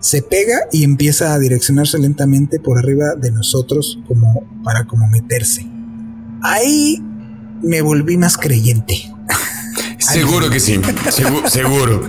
[0.00, 5.66] Se pega y empieza a direccionarse lentamente por arriba de nosotros como para como meterse.
[6.42, 7.02] Ahí
[7.62, 8.94] me volví más creyente.
[9.98, 10.80] Seguro que sí,
[11.48, 12.08] seguro.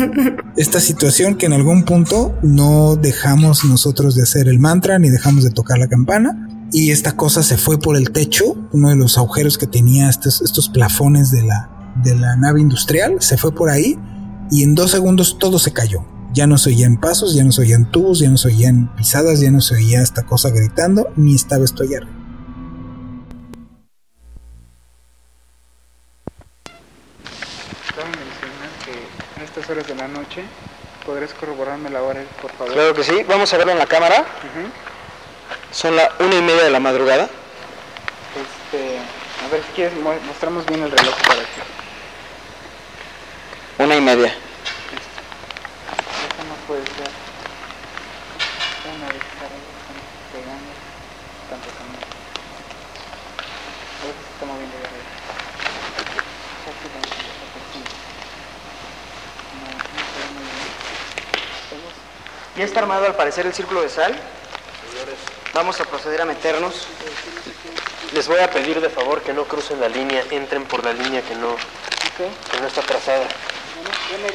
[0.56, 5.44] Esta situación que en algún punto no dejamos nosotros de hacer el mantra ni dejamos
[5.44, 9.16] de tocar la campana y esta cosa se fue por el techo, uno de los
[9.16, 11.70] agujeros que tenía estos, estos plafones de la,
[12.02, 13.96] de la nave industrial, se fue por ahí
[14.50, 16.04] y en dos segundos todo se cayó.
[16.34, 19.38] Ya no se oían pasos, ya no se oían tubos, ya no se oían pisadas,
[19.38, 22.00] ya no se oía esta cosa gritando, ni estaba esto allá.
[28.84, 28.90] que
[29.36, 30.42] en estas horas de la noche
[31.06, 32.72] podrías corroborarme la hora, por favor.
[32.72, 34.24] Claro que sí, vamos a verlo en la cámara.
[35.70, 37.28] Son las una y media de la madrugada.
[38.34, 39.94] Este, a ver si quieres
[40.26, 41.60] mostramos bien el reloj para ti.
[43.78, 44.34] Una y media.
[46.66, 47.10] Puede ser.
[48.96, 49.22] Una vez
[50.32, 50.72] pegando
[51.50, 51.98] tanto camino.
[54.00, 55.04] A ver si se está moviendo de arriba.
[62.56, 64.18] Ya está armado al parecer el círculo de sal.
[65.52, 66.86] Vamos a proceder a meternos.
[68.14, 71.20] Les voy a pedir de favor que no crucen la línea, entren por la línea
[71.20, 71.56] que no,
[72.16, 73.26] que no está trazada.
[74.10, 74.28] Bueno,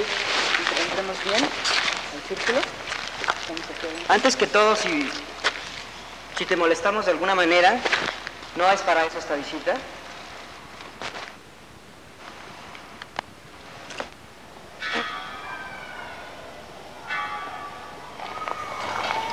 [0.78, 1.89] entremos bien
[2.30, 2.60] círculo.
[4.08, 5.12] Antes que todo, si,
[6.38, 7.80] si te molestamos de alguna manera,
[8.56, 9.74] no es para eso esta visita.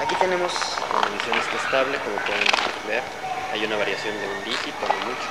[0.01, 0.53] Aquí tenemos
[0.93, 2.47] la medición está estable, como pueden
[2.87, 3.03] ver.
[3.53, 5.29] Hay una variación de un dígito, no mucho.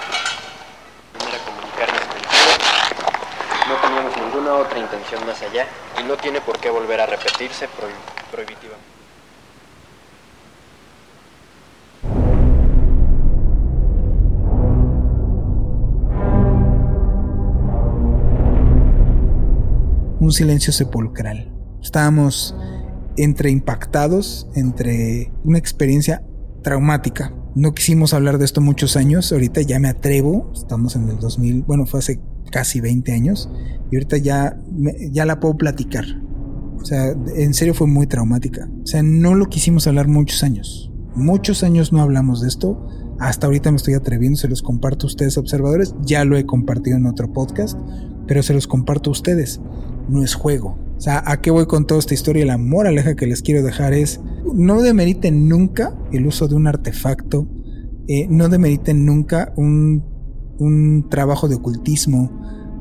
[1.19, 3.54] No era comunicarnos contigo.
[3.67, 5.65] No teníamos ninguna otra intención más allá
[5.99, 7.67] y no tiene por qué volver a repetirse
[8.31, 8.75] prohibitiva.
[20.19, 21.51] Un silencio sepulcral.
[21.81, 22.55] Estábamos
[23.17, 26.23] entre impactados, entre una experiencia
[26.61, 27.33] traumática.
[27.55, 31.63] No quisimos hablar de esto muchos años, ahorita ya me atrevo, estamos en el 2000,
[31.63, 32.19] bueno, fue hace
[32.51, 33.49] casi 20 años,
[33.91, 34.57] y ahorita ya,
[35.11, 36.05] ya la puedo platicar.
[36.81, 38.69] O sea, en serio fue muy traumática.
[38.83, 40.91] O sea, no lo quisimos hablar muchos años.
[41.15, 42.87] Muchos años no hablamos de esto.
[43.19, 45.95] Hasta ahorita me estoy atreviendo, se los comparto a ustedes observadores.
[46.01, 47.79] Ya lo he compartido en otro podcast,
[48.27, 49.61] pero se los comparto a ustedes.
[50.09, 52.45] No es juego, o sea, ¿a qué voy con toda esta historia?
[52.45, 54.21] La moraleja que les quiero dejar es,
[54.53, 57.47] no demeriten nunca el uso de un artefacto,
[58.07, 60.03] eh, no demeriten nunca un,
[60.57, 62.31] un trabajo de ocultismo,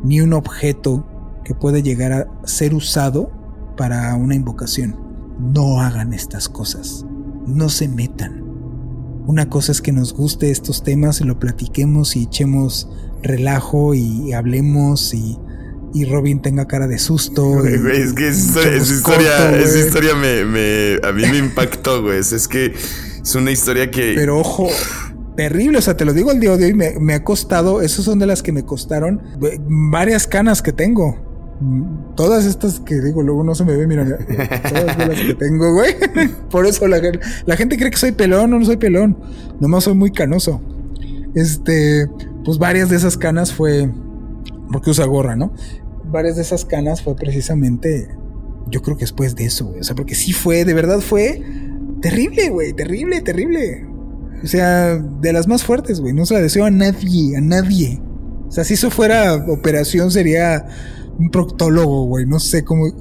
[0.03, 1.07] ni un objeto
[1.45, 3.31] que puede llegar a ser usado
[3.77, 4.97] para una invocación.
[5.39, 7.05] No hagan estas cosas,
[7.47, 8.43] no se metan.
[9.27, 12.91] Una cosa es que nos guste estos temas y lo platiquemos y echemos
[13.23, 15.39] relajo y hablemos y
[15.95, 17.45] y Robin tenga cara de susto.
[17.53, 22.19] Güey, es que esa historia, esa historia me, me, a mí me impactó, güey.
[22.19, 22.75] Es que
[23.23, 24.13] es una historia que...
[24.17, 24.69] Pero ojo,
[25.37, 28.19] terrible, o sea, te lo digo el día de hoy, me, ha costado, esas son
[28.19, 29.23] de las que me costaron
[29.91, 31.19] varias canas que tengo.
[32.17, 34.05] Todas estas que digo, luego no se me ve, mira,
[34.69, 35.95] todas las que tengo, güey.
[36.51, 37.01] Por eso la,
[37.47, 39.19] la gente cree que soy pelón, no, no soy pelón.
[39.61, 40.61] Nomás soy muy canoso.
[41.35, 42.09] Este,
[42.45, 43.91] pues varias de esas canas fue
[44.71, 45.53] porque usa gorra, ¿no?
[46.15, 48.09] varias de esas canas fue precisamente,
[48.69, 49.81] yo creo que después de eso, güey.
[49.81, 51.43] O sea, porque sí fue, de verdad fue
[52.01, 53.87] terrible, güey, terrible, terrible.
[54.45, 56.13] O sea, de las más fuertes, güey.
[56.13, 57.99] No se la deseo a nadie, a nadie.
[58.47, 60.67] O sea, si eso fuera operación sería
[61.19, 62.27] un proctólogo, güey.
[62.27, 62.85] No sé cómo...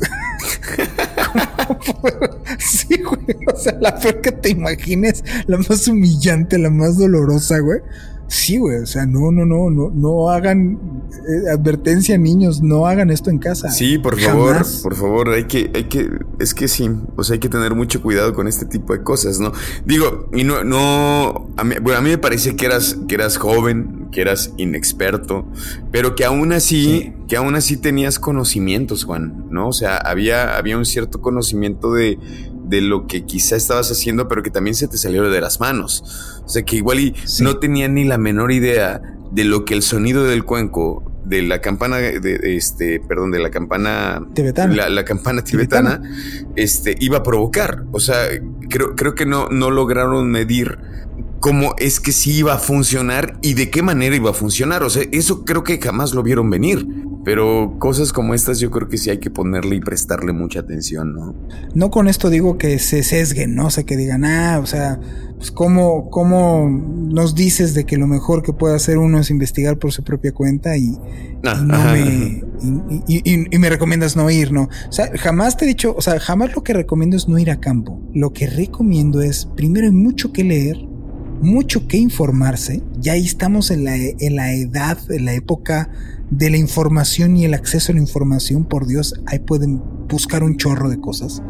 [2.60, 3.38] sí, güey.
[3.53, 7.82] O sea, la peor que te imagines, la más humillante, la más dolorosa, güey.
[8.28, 10.80] Sí, güey, o sea, no, no, no, no, no hagan
[11.12, 13.70] eh, advertencia, niños, no hagan esto en casa.
[13.70, 16.10] Sí, por favor, por favor, hay que, hay que,
[16.40, 19.40] es que sí, o sea, hay que tener mucho cuidado con este tipo de cosas,
[19.40, 19.52] ¿no?
[19.86, 23.38] Digo, y no, no, a mí, bueno, a mí me parece que eras, que eras
[23.38, 25.45] joven, que eras inexperto,
[25.91, 29.68] pero que aún así, que aún así tenías conocimientos, Juan, ¿no?
[29.68, 32.18] O sea, había, había un cierto conocimiento de,
[32.74, 36.41] de lo que quizá estabas haciendo, pero que también se te salió de las manos.
[36.44, 39.00] O sea, que igual y no tenía ni la menor idea
[39.32, 43.52] de lo que el sonido del cuenco de la campana de, este, perdón, de la
[43.52, 46.02] campana tibetana, la, la campana tibetana,
[46.56, 47.84] este, iba a provocar.
[47.91, 48.18] O sea,
[48.72, 50.80] creo, creo que no, no lograron medir
[51.40, 54.82] cómo es que sí iba a funcionar y de qué manera iba a funcionar.
[54.82, 56.88] O sea, eso creo que jamás lo vieron venir.
[57.26, 61.14] Pero cosas como estas yo creo que sí hay que ponerle y prestarle mucha atención,
[61.14, 61.34] ¿no?
[61.74, 63.68] No con esto digo que se sesguen, ¿no?
[63.68, 65.00] O sea, que digan, ah, o sea,
[65.38, 69.78] pues cómo, cómo nos dices de que lo mejor que puede hacer uno es investigar
[69.80, 70.98] por su propia cuenta y,
[71.45, 71.94] Ah, y no ajá.
[71.94, 72.44] me,
[73.08, 74.64] y, y- y me recomiendas no ir, ¿no?
[74.90, 77.52] O sea, jamás te he dicho, o sea, jamás lo que recomiendo es no ir
[77.52, 78.02] a campo.
[78.14, 80.78] Lo que recomiendo es, primero hay mucho que leer,
[81.41, 82.82] mucho que informarse.
[83.00, 85.90] Ya ahí estamos en la, en la edad, en la época
[86.38, 88.65] de la información y el acceso a la información.
[88.65, 91.41] Por Dios, ahí pueden buscar un chorro de cosas.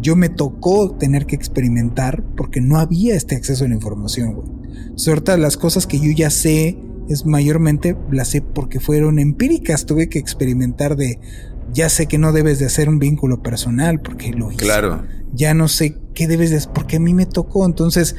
[0.00, 4.48] Yo me tocó tener que experimentar porque no había este acceso a la información, güey.
[4.96, 6.76] Suerte las cosas que yo ya sé
[7.08, 9.86] es mayormente las sé porque fueron empíricas.
[9.86, 11.20] Tuve que experimentar de
[11.72, 15.04] ya sé que no debes de hacer un vínculo personal porque lo hice Claro.
[15.32, 17.64] ya no sé qué debes de hacer, porque a mí me tocó.
[17.64, 18.16] Entonces,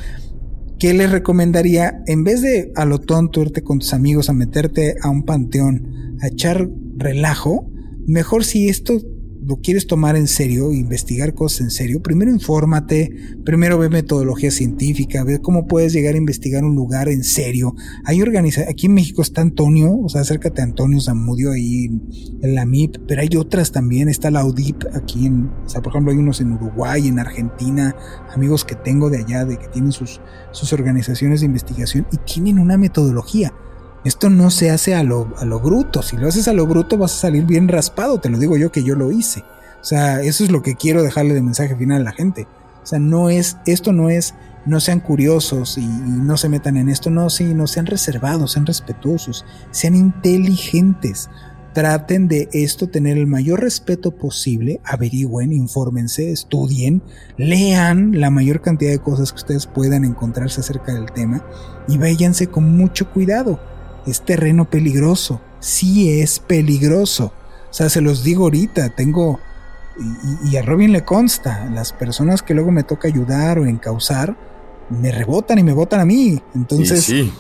[0.84, 2.03] ¿qué les recomendaría?
[2.07, 6.18] En vez de a lo tonto irte con tus amigos a meterte a un panteón,
[6.19, 7.72] a echar relajo,
[8.05, 8.99] mejor si esto
[9.45, 13.11] lo quieres tomar en serio, investigar cosas en serio, primero infórmate,
[13.44, 17.76] primero ve metodología científica, ve cómo puedes llegar a investigar un lugar en serio.
[18.06, 21.86] Hay organiza aquí en México está Antonio, o sea, acércate a Antonio Zamudio ahí
[22.41, 25.91] en, la MIP, pero hay otras también, está la UDIP aquí en, o sea, por
[25.91, 27.95] ejemplo, hay unos en Uruguay, en Argentina,
[28.34, 30.22] amigos que tengo de allá, de que tienen sus,
[30.52, 33.53] sus organizaciones de investigación y tienen una metodología.
[34.03, 36.01] Esto no se hace a lo, a lo bruto.
[36.01, 38.19] Si lo haces a lo bruto vas a salir bien raspado.
[38.19, 39.43] Te lo digo yo que yo lo hice.
[39.81, 42.47] O sea, eso es lo que quiero dejarle de mensaje final a la gente.
[42.81, 44.34] O sea, no es, esto no es,
[44.65, 47.09] no sean curiosos y, no se metan en esto.
[47.09, 51.30] No, sí, no sean reservados, sean respetuosos, sean inteligentes.
[51.73, 57.01] Traten de esto tener el mayor respeto posible, averigüen, infórmense, estudien,
[57.35, 61.43] lean la mayor cantidad de cosas que ustedes puedan encontrarse acerca del tema
[61.88, 63.59] y váyanse con mucho cuidado.
[64.05, 67.34] Es terreno peligroso, sí es peligroso.
[67.69, 69.39] O sea, se los digo ahorita, tengo,
[70.43, 74.35] y, y a Robin le consta, las personas que luego me toca ayudar o encauzar,
[74.89, 76.41] me rebotan y me votan a mí.
[76.53, 77.31] Entonces, sí.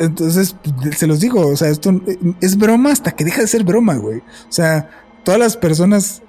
[0.00, 0.56] entonces,
[0.96, 1.98] se los digo, o sea, esto
[2.40, 4.18] es broma hasta que deja de ser broma, güey.
[4.18, 4.90] O sea,
[5.24, 6.22] todas las personas.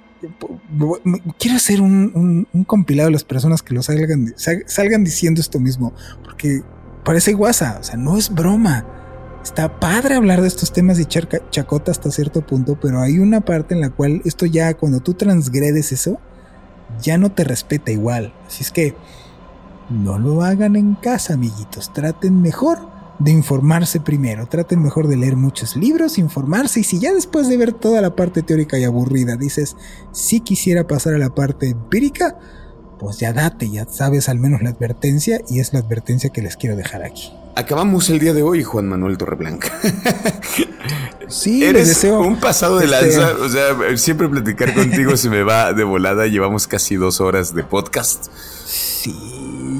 [1.38, 5.40] Quiero hacer un, un- un compilado de las personas que lo salgan, sal- salgan diciendo
[5.40, 5.92] esto mismo,
[6.22, 6.62] porque
[7.04, 8.86] parece guasa, o sea, no es broma.
[9.42, 13.74] Está padre hablar de estos temas y chacota hasta cierto punto, pero hay una parte
[13.74, 16.20] en la cual esto ya, cuando tú transgredes eso,
[17.02, 18.32] ya no te respeta igual.
[18.46, 18.94] Así es que
[19.90, 21.92] no lo hagan en casa, amiguitos.
[21.92, 22.78] Traten mejor
[23.18, 24.46] de informarse primero.
[24.46, 26.80] Traten mejor de leer muchos libros, informarse.
[26.80, 29.76] Y si ya después de ver toda la parte teórica y aburrida dices,
[30.12, 32.38] si quisiera pasar a la parte empírica,
[33.02, 36.56] pues ya date, ya sabes al menos la advertencia y es la advertencia que les
[36.56, 37.32] quiero dejar aquí.
[37.56, 39.72] Acabamos el día de hoy, Juan Manuel Torreblanca.
[41.28, 43.36] Sí, les Eres deseo un pasado de este, lanza.
[43.40, 46.26] O sea, siempre platicar contigo se me va de volada.
[46.26, 48.26] Llevamos casi dos horas de podcast.
[48.66, 49.14] Sí,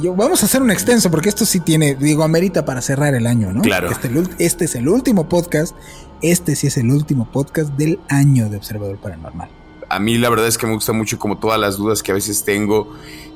[0.02, 3.26] yo, vamos a hacer un extenso porque esto sí tiene, digo, amerita para cerrar el
[3.26, 3.60] año, ¿no?
[3.60, 3.90] Claro.
[3.90, 5.76] Este, este es el último podcast.
[6.22, 9.50] Este sí es el último podcast del año de Observador Paranormal.
[9.92, 12.14] A mí la verdad es que me gusta mucho como todas las dudas que a
[12.14, 12.92] veces tengo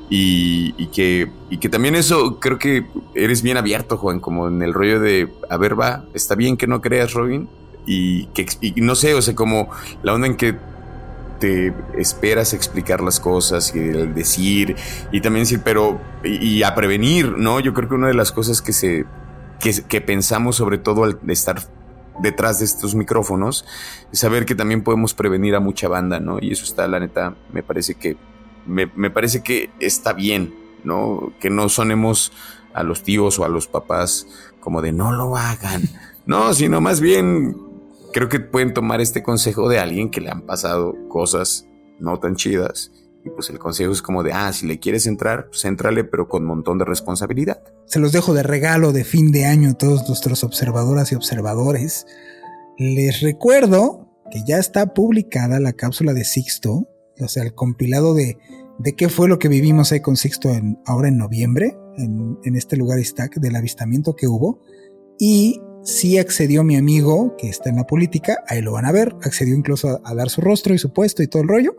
[0.09, 4.73] y, que, y que también eso creo que eres bien abierto, Juan, como en el
[4.73, 7.49] rollo de, a ver, va, está bien que no creas, Robin.
[7.85, 8.45] Y que
[8.77, 9.69] no sé, o sea, como
[10.03, 10.55] la onda en que
[11.39, 14.75] te esperas explicar las cosas y el decir
[15.11, 17.59] y también decir, pero y, a prevenir, ¿no?
[17.59, 19.05] Yo creo que una de las cosas que se
[19.59, 21.61] que pensamos sobre todo al estar
[22.21, 23.65] detrás de estos micrófonos
[24.11, 26.37] saber que también podemos prevenir a mucha banda, ¿no?
[26.41, 28.17] Y eso está, la neta, me parece que
[28.65, 30.53] me, me parece que está bien,
[30.83, 31.33] ¿no?
[31.39, 32.31] Que no sonemos
[32.73, 34.27] a los tíos o a los papás
[34.59, 35.83] como de no lo hagan,
[36.25, 37.55] no, sino más bien
[38.13, 41.67] creo que pueden tomar este consejo de alguien que le han pasado cosas
[41.99, 42.91] no tan chidas.
[43.27, 46.29] Y pues el consejo es como de, ah, si le quieres entrar, pues éntrale, pero
[46.29, 47.61] con montón de responsabilidad.
[47.85, 52.05] Se los dejo de regalo de fin de año a todos nuestros observadoras y observadores.
[52.77, 56.87] Les recuerdo que ya está publicada la cápsula de Sixto,
[57.19, 58.37] o sea, el compilado de,
[58.79, 62.55] de qué fue lo que vivimos ahí con Sixto en, ahora en noviembre, en, en
[62.55, 64.61] este lugar Stack, del avistamiento que hubo.
[65.19, 69.17] Y sí accedió mi amigo, que está en la política, ahí lo van a ver,
[69.21, 71.75] accedió incluso a, a dar su rostro y su puesto y todo el rollo.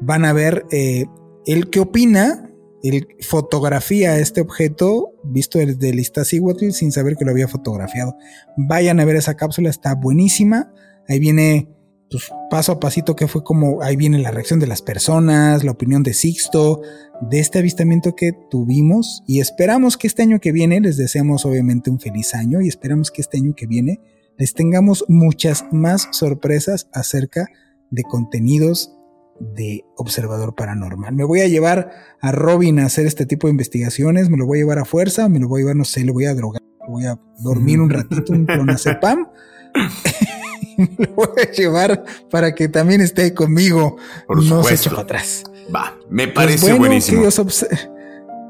[0.00, 1.06] Van a ver eh,
[1.46, 2.50] el qué opina
[2.84, 8.16] él fotografía este objeto visto desde el Iztaccíhuatl sin saber que lo había fotografiado.
[8.56, 10.70] Vayan a ver esa cápsula, está buenísima.
[11.08, 11.68] Ahí viene
[12.10, 15.70] pues, paso a pasito que fue como ahí viene la reacción de las personas, la
[15.70, 16.82] opinión de Sixto,
[17.22, 21.90] de este avistamiento que tuvimos y esperamos que este año que viene, les deseamos obviamente
[21.90, 24.00] un feliz año y esperamos que este año que viene
[24.36, 27.46] les tengamos muchas más sorpresas acerca
[27.90, 28.94] de contenidos
[29.40, 31.14] de observador paranormal.
[31.14, 31.90] Me voy a llevar
[32.20, 35.28] a Robin a hacer este tipo de investigaciones, me lo voy a llevar a fuerza,
[35.28, 37.90] me lo voy a llevar, no sé, lo voy a drogar, voy a dormir un
[37.90, 39.28] ratito, un clonazepam.
[40.78, 43.96] me lo voy a llevar para que también esté conmigo.
[44.28, 45.44] no se eche atrás.
[45.74, 47.22] Va, me pues parece buenísimo.
[47.22, 47.66] Queridos,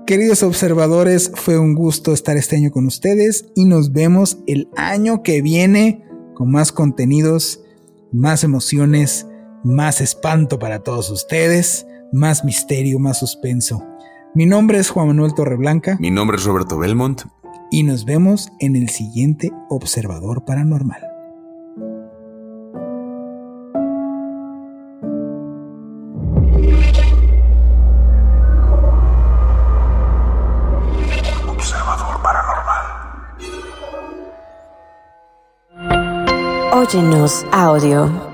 [0.06, 5.22] queridos observadores, fue un gusto estar este año con ustedes y nos vemos el año
[5.22, 6.04] que viene
[6.34, 7.60] con más contenidos,
[8.12, 9.26] más emociones
[9.64, 13.82] más espanto para todos ustedes, más misterio, más suspenso.
[14.34, 15.96] Mi nombre es Juan Manuel Torreblanca.
[15.98, 17.22] Mi nombre es Roberto Belmont.
[17.70, 21.00] Y nos vemos en el siguiente Observador Paranormal.
[31.48, 32.84] Observador Paranormal.
[36.72, 38.33] Óyenos audio.